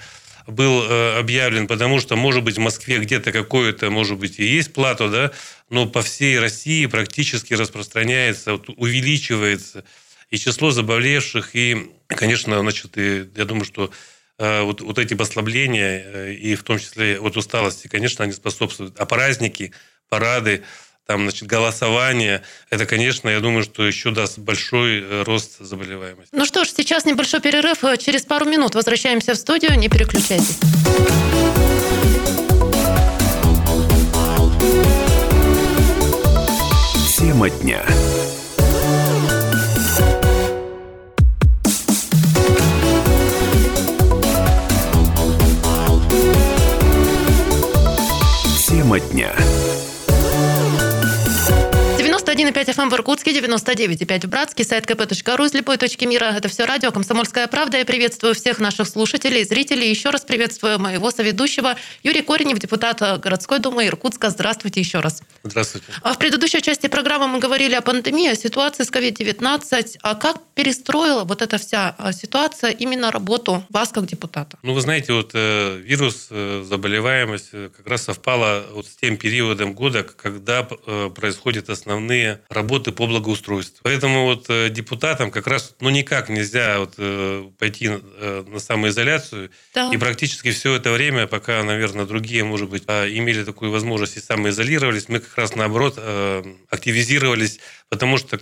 был 0.47 0.83
э, 0.83 1.19
объявлен, 1.19 1.67
потому 1.67 2.01
что, 2.01 2.17
может 2.17 2.43
быть, 2.45 2.57
в 2.57 2.61
Москве 2.61 2.99
где-то 2.99 3.33
какое-то, 3.33 3.91
может 3.91 4.19
быть, 4.19 4.39
и 4.39 4.45
есть 4.45 4.73
плато, 4.73 5.09
да, 5.09 5.33
но 5.71 5.87
по 5.87 6.03
всей 6.03 6.39
России 6.39 6.87
практически 6.87 7.55
распространяется, 7.55 8.53
вот, 8.53 8.69
увеличивается 8.77 9.85
и 10.31 10.39
число 10.39 10.71
заболевших, 10.71 11.55
и, 11.55 11.91
конечно, 12.09 12.59
значит, 12.61 12.97
и, 12.97 13.29
я 13.37 13.45
думаю, 13.45 13.65
что 13.65 13.91
э, 14.39 14.63
вот, 14.63 14.81
вот 14.81 14.99
эти 14.99 15.15
послабления, 15.15 16.03
э, 16.05 16.35
и 16.35 16.55
в 16.55 16.63
том 16.63 16.79
числе 16.79 17.19
вот 17.21 17.37
усталости, 17.37 17.89
конечно, 17.89 18.25
они 18.25 18.33
способствуют. 18.33 18.99
А 18.99 19.07
праздники, 19.07 19.73
парады, 20.09 20.63
там, 21.07 21.23
значит, 21.23 21.47
голосование, 21.49 22.43
это, 22.69 22.85
конечно, 22.85 23.29
я 23.29 23.41
думаю, 23.41 23.63
что 23.63 23.87
еще 23.87 24.11
даст 24.11 24.39
большой 24.39 25.01
э, 25.01 25.23
рост 25.23 25.59
заболеваемости. 25.61 26.31
Ну 26.33 26.45
что 26.45 26.65
ж, 26.65 26.69
сейчас 26.77 27.05
небольшой 27.05 27.41
перерыв. 27.41 27.79
Через 27.99 28.23
пару 28.25 28.45
минут 28.45 28.75
возвращаемся 28.75 29.35
в 29.35 29.37
студию. 29.37 29.79
Не 29.79 29.89
переключайтесь. 29.89 30.59
Тема 37.17 37.51
дня. 37.51 37.85
Тема 48.67 48.99
дня. 48.99 49.46
91,5 52.37 52.75
FM 52.75 52.91
в 52.91 52.93
Иркутске, 52.93 53.31
99,5 53.31 54.27
в 54.27 54.29
Братске, 54.29 54.63
сайт 54.63 54.85
kp.ru 54.85 55.57
любой 55.57 55.79
точки 55.79 56.05
мира. 56.05 56.27
Это 56.37 56.49
все 56.49 56.67
радио 56.67 56.93
«Комсомольская 56.93 57.47
правда». 57.47 57.79
Я 57.79 57.87
приветствую 57.87 58.35
всех 58.35 58.59
наших 58.59 58.89
слушателей, 58.89 59.43
зрителей. 59.43 59.89
Еще 59.89 60.11
раз 60.11 60.21
приветствую 60.21 60.79
моего 60.79 61.11
соведущего 61.11 61.77
Юрий 62.03 62.21
Коренев, 62.21 62.59
депутата 62.59 63.17
городской 63.17 63.59
думы 63.59 63.87
Иркутска. 63.87 64.29
Здравствуйте 64.29 64.81
еще 64.81 65.01
раз. 65.01 65.23
Здравствуйте. 65.45 65.87
А 66.03 66.13
в 66.13 66.19
предыдущей 66.19 66.61
части 66.61 66.89
программы 66.89 67.27
мы 67.27 67.39
говорили 67.39 67.75
о 67.75 67.81
пандемии, 67.81 68.29
о 68.29 68.35
ситуации 68.35 68.85
с 68.85 68.91
COVID-19. 68.91 69.97
А 70.03 70.15
как 70.15 70.37
перестроила 70.55 71.25
вот 71.25 71.41
эта 71.41 71.57
вся 71.57 71.95
а, 71.97 72.13
ситуация 72.13 72.71
именно 72.71 73.11
работу 73.11 73.65
вас 73.71 73.89
как 73.93 74.05
депутата? 74.05 74.59
Ну, 74.63 74.75
вы 74.75 74.83
знаете, 74.83 75.15
вот 75.15 75.31
э, 75.33 75.79
вирус, 75.79 76.29
э, 76.31 76.63
заболеваемость 76.69 77.49
э, 77.53 77.71
как 77.75 77.87
раз 77.87 78.03
совпала 78.03 78.67
вот 78.75 78.87
с 78.87 78.95
тем 78.97 79.17
периодом 79.17 79.73
года, 79.73 80.03
когда 80.03 80.69
э, 80.87 81.11
происходят 81.15 81.71
основные 81.71 82.26
работы 82.49 82.93
по 82.93 83.07
благоустройству. 83.07 83.81
Поэтому 83.83 84.25
вот 84.25 84.47
э, 84.49 84.69
депутатам 84.71 85.31
как 85.31 85.47
раз 85.47 85.75
ну 85.81 85.91
никак 85.91 86.29
нельзя 86.29 86.79
вот 86.81 86.95
э, 86.99 87.51
пойти 87.59 87.89
э, 87.91 88.45
на 88.47 88.59
самоизоляцию. 88.59 89.51
Да. 89.75 89.91
И 89.93 89.97
практически 89.97 90.51
все 90.51 90.75
это 90.75 90.93
время, 90.93 91.27
пока, 91.27 91.63
наверное, 91.63 92.07
другие, 92.07 92.45
может 92.45 92.69
быть, 92.69 92.85
а, 92.87 93.07
имели 93.07 93.45
такую 93.45 93.71
возможность 93.71 94.17
и 94.17 94.21
самоизолировались, 94.21 95.09
мы 95.09 95.21
как 95.21 95.37
раз 95.37 95.55
наоборот 95.55 95.99
активизировались, 96.71 97.61
потому 97.89 98.19
что 98.19 98.37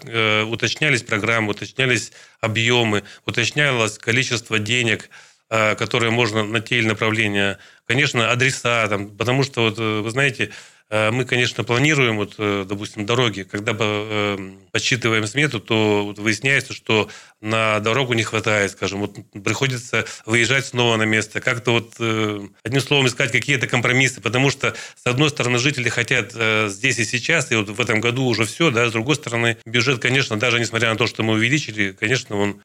уточнялись 0.47 1.03
программы, 1.03 1.51
уточнялись 1.51 2.13
объемы, 2.41 3.05
уточнялось 3.27 3.99
количество 3.99 4.59
денег, 4.59 5.11
которые 5.49 6.11
можно 6.11 6.45
на 6.45 6.61
те 6.61 6.79
или 6.79 6.87
направления, 6.87 7.59
конечно, 7.87 8.31
адреса, 8.31 8.87
там, 8.89 9.17
потому 9.17 9.43
что, 9.43 9.63
вот, 9.63 9.79
вы 9.79 10.11
знаете, 10.11 10.51
Э, 10.91 11.11
мы, 11.11 11.25
конечно, 11.25 11.65
планируем, 11.65 12.17
вот, 12.17 12.35
э, 12.39 12.65
допустим, 12.69 13.07
дороги. 13.07 13.43
Когда 13.43 13.75
э, 13.77 14.39
подсчитываем 14.71 15.27
смету, 15.27 15.59
то 15.59 16.05
вот 16.05 16.19
выясняется, 16.19 16.73
что 16.73 17.09
на 17.41 17.81
дорогу 17.81 18.13
не 18.13 18.23
хватает, 18.23 18.71
скажем, 18.71 19.01
вот 19.01 19.17
приходится 19.45 20.05
выезжать 20.25 20.67
снова 20.67 20.97
на 20.97 21.03
место, 21.03 21.41
как-то 21.41 21.73
вот, 21.73 21.95
одним 22.65 22.81
словом, 22.81 23.07
искать 23.07 23.33
какие-то 23.33 23.67
компромиссы, 23.67 24.21
потому 24.21 24.51
что, 24.51 24.75
с 24.97 25.07
одной 25.07 25.29
стороны, 25.29 25.59
жители 25.59 25.91
хотят 25.91 26.33
здесь 26.71 26.99
и 26.99 27.05
сейчас, 27.05 27.53
и 27.53 27.57
вот 27.57 27.69
в 27.69 27.81
этом 27.81 28.01
году 28.01 28.25
уже 28.25 28.47
все, 28.47 28.71
да, 28.71 28.89
с 28.89 28.93
другой 28.93 29.17
стороны, 29.17 29.59
бюджет, 29.67 30.01
конечно, 30.01 30.39
даже 30.39 30.59
несмотря 30.59 30.91
на 30.91 30.97
то, 30.97 31.07
что 31.07 31.23
мы 31.23 31.35
увеличили, 31.35 31.93
конечно, 31.93 32.37
он 32.37 32.61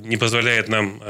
не 0.00 0.16
позволяет 0.16 0.68
нам 0.68 1.00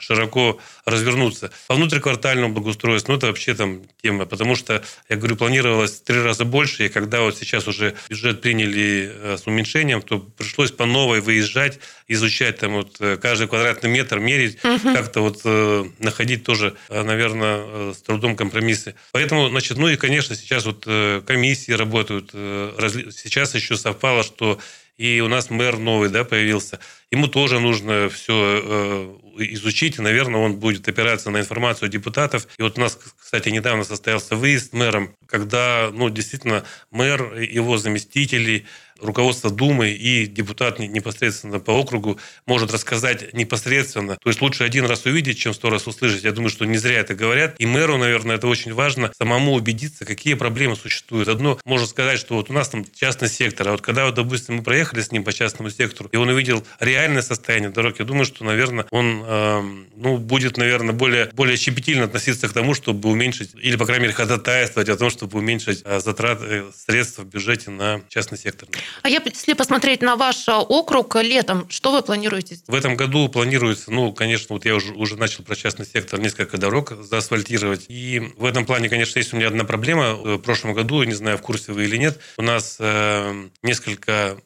широко 0.00 0.58
развернуться. 0.84 1.52
По 1.68 1.76
внутриквартальному 1.76 2.52
благоустройству, 2.52 2.79
ну, 2.86 3.14
это 3.14 3.26
вообще 3.26 3.54
там 3.54 3.82
тема, 4.02 4.26
потому 4.26 4.56
что, 4.56 4.82
я 5.08 5.16
говорю, 5.16 5.36
планировалось 5.36 5.92
в 5.92 6.02
три 6.02 6.20
раза 6.20 6.44
больше, 6.44 6.86
и 6.86 6.88
когда 6.88 7.22
вот 7.22 7.36
сейчас 7.36 7.68
уже 7.68 7.94
бюджет 8.08 8.40
приняли 8.40 9.12
э, 9.12 9.36
с 9.38 9.46
уменьшением, 9.46 10.02
то 10.02 10.18
пришлось 10.18 10.70
по 10.70 10.86
новой 10.86 11.20
выезжать, 11.20 11.78
изучать 12.08 12.58
там 12.58 12.72
вот 12.74 12.96
э, 13.00 13.16
каждый 13.16 13.48
квадратный 13.48 13.90
метр, 13.90 14.18
мерить, 14.18 14.62
угу. 14.64 14.94
как-то 14.94 15.20
вот 15.20 15.40
э, 15.44 15.84
находить 15.98 16.44
тоже, 16.44 16.74
наверное, 16.88 17.92
с 17.92 18.02
трудом 18.02 18.36
компромиссы. 18.36 18.94
Поэтому, 19.12 19.48
значит, 19.48 19.78
ну 19.78 19.88
и, 19.88 19.96
конечно, 19.96 20.34
сейчас 20.34 20.64
вот 20.64 20.84
комиссии 21.24 21.72
работают. 21.72 22.30
Сейчас 22.32 23.54
еще 23.54 23.76
совпало, 23.76 24.22
что 24.22 24.58
и 25.00 25.20
у 25.22 25.28
нас 25.28 25.48
мэр 25.48 25.78
новый 25.78 26.10
да, 26.10 26.24
появился. 26.24 26.78
Ему 27.10 27.26
тоже 27.26 27.58
нужно 27.58 28.10
все 28.10 28.60
э, 28.62 29.16
изучить, 29.54 29.96
и, 29.96 30.02
наверное, 30.02 30.42
он 30.42 30.56
будет 30.56 30.86
опираться 30.88 31.30
на 31.30 31.40
информацию 31.40 31.88
депутатов. 31.88 32.46
И 32.58 32.62
вот 32.62 32.76
у 32.76 32.82
нас, 32.82 32.98
кстати, 33.18 33.48
недавно 33.48 33.84
состоялся 33.84 34.36
выезд 34.36 34.74
мэром, 34.74 35.16
когда, 35.24 35.88
ну, 35.90 36.10
действительно, 36.10 36.64
мэр, 36.90 37.40
его 37.40 37.78
заместители, 37.78 38.66
руководство 39.00 39.50
Думы 39.50 39.90
и 39.90 40.26
депутат 40.26 40.78
непосредственно 40.78 41.60
по 41.60 41.72
округу 41.72 42.18
может 42.46 42.72
рассказать 42.72 43.32
непосредственно. 43.34 44.16
То 44.16 44.28
есть 44.28 44.40
лучше 44.40 44.64
один 44.64 44.86
раз 44.86 45.04
увидеть, 45.04 45.38
чем 45.38 45.54
сто 45.54 45.70
раз 45.70 45.86
услышать. 45.86 46.24
Я 46.24 46.32
думаю, 46.32 46.50
что 46.50 46.64
не 46.64 46.78
зря 46.78 47.00
это 47.00 47.14
говорят. 47.14 47.56
И 47.58 47.66
мэру, 47.66 47.98
наверное, 47.98 48.36
это 48.36 48.46
очень 48.46 48.72
важно 48.72 49.12
самому 49.16 49.54
убедиться, 49.54 50.04
какие 50.04 50.34
проблемы 50.34 50.76
существуют. 50.76 51.28
Одно 51.28 51.58
можно 51.64 51.86
сказать, 51.86 52.18
что 52.18 52.34
вот 52.34 52.50
у 52.50 52.52
нас 52.52 52.68
там 52.68 52.84
частный 52.94 53.28
сектор, 53.28 53.68
а 53.68 53.72
вот 53.72 53.80
когда, 53.80 54.06
вот, 54.06 54.14
допустим, 54.14 54.56
мы 54.56 54.62
проехали 54.62 55.02
с 55.02 55.12
ним 55.12 55.24
по 55.24 55.32
частному 55.32 55.70
сектору, 55.70 56.08
и 56.12 56.16
он 56.16 56.28
увидел 56.28 56.64
реальное 56.78 57.22
состояние 57.22 57.70
дорог, 57.70 57.98
я 57.98 58.04
думаю, 58.04 58.24
что, 58.24 58.44
наверное, 58.44 58.86
он 58.90 59.22
э, 59.24 59.62
ну, 59.96 60.18
будет, 60.18 60.56
наверное, 60.56 60.94
более, 60.94 61.30
более 61.32 61.56
щепетильно 61.56 62.04
относиться 62.04 62.48
к 62.48 62.52
тому, 62.52 62.74
чтобы 62.74 63.08
уменьшить, 63.08 63.50
или, 63.54 63.76
по 63.76 63.86
крайней 63.86 64.02
мере, 64.02 64.14
ходатайствовать 64.14 64.88
о 64.88 64.96
том, 64.96 65.10
чтобы 65.10 65.38
уменьшить 65.38 65.82
э, 65.84 66.00
затраты 66.00 66.64
средств 66.74 67.18
в 67.18 67.24
бюджете 67.24 67.70
на 67.70 68.00
частный 68.08 68.38
сектор. 68.38 68.68
А 69.02 69.08
если 69.08 69.52
посмотреть 69.54 70.02
на 70.02 70.16
ваш 70.16 70.48
округ 70.48 71.16
летом, 71.16 71.68
что 71.70 71.92
вы 71.92 72.02
планируете? 72.02 72.58
В 72.66 72.74
этом 72.74 72.96
году 72.96 73.28
планируется, 73.28 73.90
ну, 73.90 74.12
конечно, 74.12 74.54
вот 74.54 74.64
я 74.64 74.74
уже, 74.74 74.92
уже 74.92 75.16
начал 75.16 75.44
про 75.44 75.56
частный 75.56 75.86
сектор 75.86 76.20
несколько 76.20 76.58
дорог 76.58 76.92
заасфальтировать. 77.00 77.86
И 77.88 78.32
в 78.36 78.44
этом 78.44 78.66
плане, 78.66 78.88
конечно, 78.88 79.18
есть 79.18 79.32
у 79.32 79.36
меня 79.36 79.48
одна 79.48 79.64
проблема. 79.64 80.14
В 80.14 80.38
прошлом 80.38 80.74
году, 80.74 81.02
не 81.02 81.14
знаю, 81.14 81.38
в 81.38 81.42
курсе 81.42 81.72
вы 81.72 81.84
или 81.84 81.96
нет, 81.96 82.18
у 82.36 82.42
нас 82.42 82.76
э, 82.78 83.48
несколько 83.62 84.38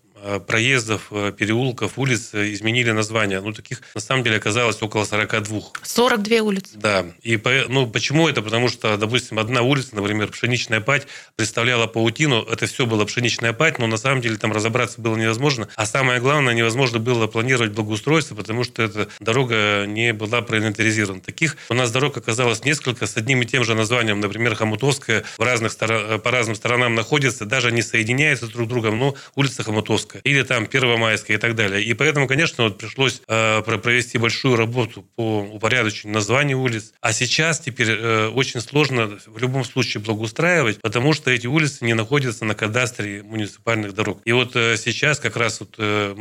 проездов, 0.46 1.10
переулков, 1.36 1.98
улиц 1.98 2.30
изменили 2.34 2.90
название. 2.90 3.40
Ну, 3.40 3.52
таких 3.52 3.82
на 3.94 4.00
самом 4.00 4.24
деле 4.24 4.36
оказалось 4.36 4.82
около 4.82 5.04
42. 5.04 5.60
42 5.82 6.36
улицы. 6.38 6.70
Да. 6.74 7.06
И 7.22 7.40
ну, 7.68 7.86
почему 7.86 8.28
это? 8.28 8.42
Потому 8.42 8.68
что, 8.68 8.96
допустим, 8.96 9.38
одна 9.38 9.62
улица, 9.62 9.94
например, 9.96 10.28
Пшеничная 10.28 10.80
Пать, 10.80 11.06
представляла 11.36 11.86
паутину. 11.86 12.42
Это 12.42 12.66
все 12.66 12.86
было 12.86 13.04
Пшеничная 13.04 13.52
Пать, 13.52 13.78
но 13.78 13.86
на 13.86 13.96
самом 13.96 14.20
деле 14.20 14.36
там 14.36 14.52
разобраться 14.52 15.00
было 15.00 15.16
невозможно. 15.16 15.68
А 15.76 15.86
самое 15.86 16.20
главное, 16.20 16.54
невозможно 16.54 16.98
было 16.98 17.26
планировать 17.26 17.72
благоустройство, 17.72 18.34
потому 18.34 18.64
что 18.64 18.82
эта 18.82 19.08
дорога 19.20 19.84
не 19.86 20.12
была 20.12 20.42
проинвентаризирована. 20.42 21.20
Таких 21.20 21.56
у 21.68 21.74
нас 21.74 21.90
дорог 21.90 22.16
оказалось 22.16 22.64
несколько 22.64 23.06
с 23.06 23.16
одним 23.16 23.42
и 23.42 23.46
тем 23.46 23.64
же 23.64 23.74
названием. 23.74 24.20
Например, 24.20 24.54
Хомутовская 24.54 25.24
в 25.36 25.42
разных 25.42 25.76
по 25.76 26.30
разным 26.30 26.54
сторонам 26.54 26.94
находится, 26.94 27.44
даже 27.44 27.72
не 27.72 27.82
соединяется 27.82 28.46
друг 28.46 28.66
с 28.66 28.70
другом, 28.70 28.98
но 28.98 29.14
улица 29.34 29.62
Хомутовская. 29.62 30.13
Или 30.22 30.42
там 30.42 30.66
Первомайская 30.66 31.36
и 31.36 31.40
так 31.40 31.54
далее. 31.54 31.82
И 31.82 31.94
поэтому, 31.94 32.26
конечно, 32.28 32.64
вот 32.64 32.78
пришлось 32.78 33.22
э, 33.26 33.62
провести 33.62 34.18
большую 34.18 34.56
работу 34.56 35.02
по 35.16 35.40
упорядочению 35.40 36.14
названий 36.14 36.54
улиц. 36.54 36.92
А 37.00 37.12
сейчас 37.12 37.60
теперь 37.60 37.90
э, 37.90 38.28
очень 38.28 38.60
сложно 38.60 39.18
в 39.26 39.38
любом 39.38 39.64
случае 39.64 40.02
благоустраивать, 40.02 40.80
потому 40.80 41.12
что 41.12 41.30
эти 41.30 41.46
улицы 41.46 41.84
не 41.84 41.94
находятся 41.94 42.44
на 42.44 42.54
кадастре 42.54 43.22
муниципальных 43.22 43.94
дорог. 43.94 44.20
И 44.24 44.32
вот 44.32 44.54
э, 44.56 44.76
сейчас 44.76 45.18
как 45.18 45.36
раз 45.36 45.60
вот 45.60 45.74
э, 45.78 46.14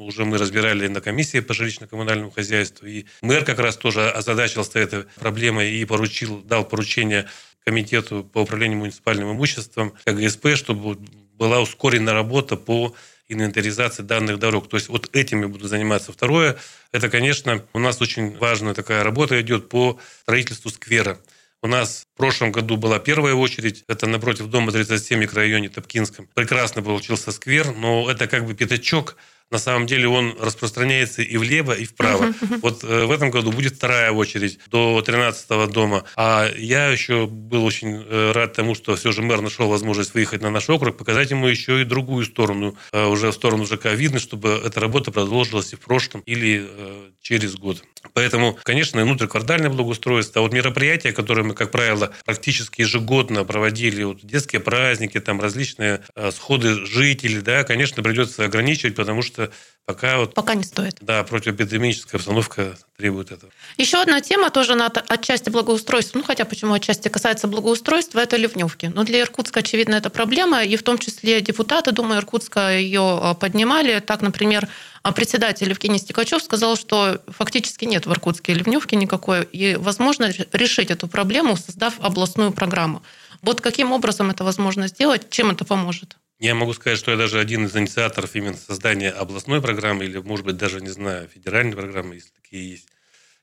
уже 0.00 0.24
мы 0.24 0.38
разбирали 0.38 0.88
на 0.88 1.00
комиссии 1.00 1.40
по 1.40 1.52
жилищно-коммунальному 1.52 2.30
хозяйству, 2.30 2.86
и 2.86 3.04
мэр 3.22 3.44
как 3.44 3.58
раз 3.58 3.76
тоже 3.76 4.08
озадачился 4.08 4.78
этой 4.78 5.04
проблемой 5.16 5.72
и 5.72 5.84
поручил, 5.84 6.42
дал 6.42 6.64
поручение 6.64 7.26
комитету 7.64 8.24
по 8.24 8.40
управлению 8.40 8.78
муниципальным 8.78 9.32
имуществом, 9.32 9.94
КГСП, 10.04 10.54
чтобы 10.54 10.98
была 11.34 11.60
ускорена 11.60 12.12
работа 12.12 12.56
по 12.56 12.94
инвентаризации 13.32 14.02
данных 14.02 14.38
дорог. 14.38 14.68
То 14.68 14.76
есть 14.76 14.88
вот 14.88 15.14
этим 15.14 15.42
я 15.42 15.48
буду 15.48 15.68
заниматься. 15.68 16.12
Второе, 16.12 16.56
это, 16.92 17.08
конечно, 17.08 17.64
у 17.72 17.78
нас 17.78 18.00
очень 18.00 18.36
важная 18.38 18.74
такая 18.74 19.02
работа 19.02 19.40
идет 19.40 19.68
по 19.68 19.98
строительству 20.22 20.70
сквера. 20.70 21.18
У 21.62 21.66
нас 21.66 22.06
в 22.14 22.16
прошлом 22.16 22.52
году 22.52 22.76
была 22.76 22.98
первая 22.98 23.34
очередь, 23.34 23.84
это 23.86 24.06
напротив 24.06 24.46
дома 24.46 24.72
37 24.72 25.18
в 25.18 25.20
микрорайоне 25.20 25.68
Топкинском. 25.68 26.26
Прекрасно 26.34 26.82
получился 26.82 27.32
сквер, 27.32 27.74
но 27.74 28.10
это 28.10 28.26
как 28.26 28.46
бы 28.46 28.54
пятачок 28.54 29.16
на 29.50 29.58
самом 29.58 29.86
деле 29.86 30.08
он 30.08 30.36
распространяется 30.40 31.22
и 31.22 31.36
влево, 31.36 31.72
и 31.72 31.84
вправо. 31.84 32.26
Uh-huh, 32.26 32.40
uh-huh. 32.40 32.58
Вот 32.62 32.84
э, 32.84 33.04
в 33.04 33.10
этом 33.10 33.30
году 33.30 33.50
будет 33.50 33.74
вторая 33.74 34.12
очередь 34.12 34.58
до 34.70 35.02
13-го 35.04 35.66
дома. 35.66 36.04
А 36.16 36.48
я 36.56 36.88
еще 36.88 37.26
был 37.26 37.64
очень 37.64 38.04
э, 38.06 38.32
рад 38.32 38.52
тому, 38.52 38.74
что 38.74 38.94
все 38.96 39.12
же 39.12 39.22
мэр 39.22 39.40
нашел 39.40 39.68
возможность 39.68 40.14
выехать 40.14 40.42
на 40.42 40.50
наш 40.50 40.70
округ, 40.70 40.96
показать 40.96 41.30
ему 41.30 41.46
еще 41.46 41.80
и 41.80 41.84
другую 41.84 42.24
сторону, 42.26 42.76
э, 42.92 43.06
уже 43.06 43.30
в 43.30 43.34
сторону 43.34 43.66
ЖК 43.66 43.86
видно, 43.86 44.20
чтобы 44.20 44.60
эта 44.64 44.78
работа 44.80 45.10
продолжилась 45.10 45.72
и 45.72 45.76
в 45.76 45.80
прошлом, 45.80 46.20
или 46.26 46.66
э, 46.68 47.10
через 47.20 47.56
год. 47.56 47.82
Поэтому, 48.14 48.58
конечно, 48.62 49.02
внутриквартальное 49.02 49.68
благоустройство, 49.68 50.40
а 50.40 50.42
вот 50.42 50.52
мероприятия, 50.52 51.12
которые 51.12 51.44
мы, 51.44 51.54
как 51.54 51.70
правило, 51.70 52.12
практически 52.24 52.80
ежегодно 52.80 53.44
проводили, 53.44 54.04
вот 54.04 54.24
детские 54.24 54.60
праздники, 54.60 55.20
там 55.20 55.40
различные 55.40 56.00
э, 56.14 56.30
сходы 56.30 56.86
жителей, 56.86 57.40
да, 57.40 57.64
конечно, 57.64 58.02
придется 58.02 58.44
ограничивать, 58.44 58.94
потому 58.94 59.22
что 59.22 59.39
что 59.44 59.52
пока 59.86 60.18
вот... 60.18 60.34
Пока 60.34 60.54
не 60.54 60.64
стоит. 60.64 60.96
Да, 61.00 61.24
противоэпидемическая 61.24 62.18
обстановка 62.18 62.76
требует 62.96 63.32
этого. 63.32 63.50
Еще 63.76 64.00
одна 64.00 64.20
тема 64.20 64.50
тоже 64.50 64.74
на 64.74 64.86
отчасти 64.86 65.50
благоустройства, 65.50 66.18
ну 66.18 66.24
хотя 66.24 66.44
почему 66.44 66.74
отчасти 66.74 67.08
касается 67.08 67.48
благоустройства, 67.48 68.20
это 68.20 68.36
ливневки. 68.36 68.86
Но 68.94 69.04
для 69.04 69.20
Иркутска, 69.20 69.60
очевидно, 69.60 69.94
это 69.94 70.10
проблема, 70.10 70.62
и 70.62 70.76
в 70.76 70.82
том 70.82 70.98
числе 70.98 71.40
депутаты 71.40 71.92
Думы 71.92 72.16
Иркутска 72.16 72.78
ее 72.78 73.00
а, 73.00 73.34
поднимали. 73.34 73.98
Так, 74.00 74.22
например, 74.22 74.68
а, 75.02 75.12
председатель 75.12 75.68
Евгений 75.68 75.98
Стекачев 75.98 76.42
сказал, 76.42 76.76
что 76.76 77.20
фактически 77.28 77.84
нет 77.84 78.06
в 78.06 78.12
Иркутске 78.12 78.54
ливневки 78.54 78.94
никакой, 78.94 79.44
и 79.44 79.76
возможно 79.76 80.30
решить 80.52 80.90
эту 80.90 81.08
проблему, 81.08 81.56
создав 81.56 81.94
областную 82.00 82.52
программу. 82.52 83.02
Вот 83.42 83.60
каким 83.60 83.92
образом 83.92 84.30
это 84.30 84.44
возможно 84.44 84.86
сделать, 84.88 85.30
чем 85.30 85.50
это 85.50 85.64
поможет? 85.64 86.16
Я 86.40 86.54
могу 86.54 86.72
сказать, 86.72 86.98
что 86.98 87.10
я 87.10 87.18
даже 87.18 87.38
один 87.38 87.66
из 87.66 87.76
инициаторов 87.76 88.34
именно 88.34 88.56
создания 88.56 89.10
областной 89.10 89.60
программы 89.60 90.06
или, 90.06 90.18
может 90.18 90.46
быть, 90.46 90.56
даже, 90.56 90.80
не 90.80 90.88
знаю, 90.88 91.28
федеральной 91.28 91.76
программы, 91.76 92.14
если 92.14 92.30
такие 92.30 92.70
есть. 92.70 92.88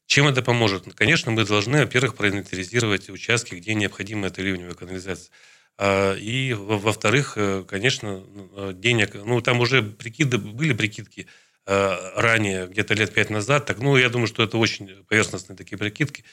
Чем 0.07 0.27
это 0.27 0.41
поможет? 0.41 0.91
Конечно, 0.95 1.29
мы 1.29 1.45
должны, 1.45 1.81
во-первых, 1.81 2.15
проинвентаризировать 2.15 3.11
участки, 3.11 3.53
где 3.53 3.75
необходима 3.75 4.27
эта 4.27 4.41
ливневая 4.41 4.73
канализация. 4.73 5.31
А, 5.77 6.15
и, 6.15 6.53
во-вторых, 6.53 7.33
э, 7.35 7.63
конечно, 7.67 8.23
э, 8.55 8.71
денег... 8.73 9.13
Ну, 9.13 9.41
там 9.41 9.59
уже 9.59 9.83
прикиды, 9.83 10.39
были 10.39 10.73
прикидки 10.73 11.27
э, 11.67 12.11
ранее, 12.15 12.65
где-то 12.65 12.95
лет 12.95 13.13
пять 13.13 13.29
назад. 13.29 13.67
Так, 13.67 13.77
ну, 13.77 13.95
я 13.95 14.09
думаю, 14.09 14.25
что 14.25 14.41
это 14.41 14.57
очень 14.57 15.03
поверхностные 15.03 15.55
такие 15.55 15.77
прикидки. 15.77 16.23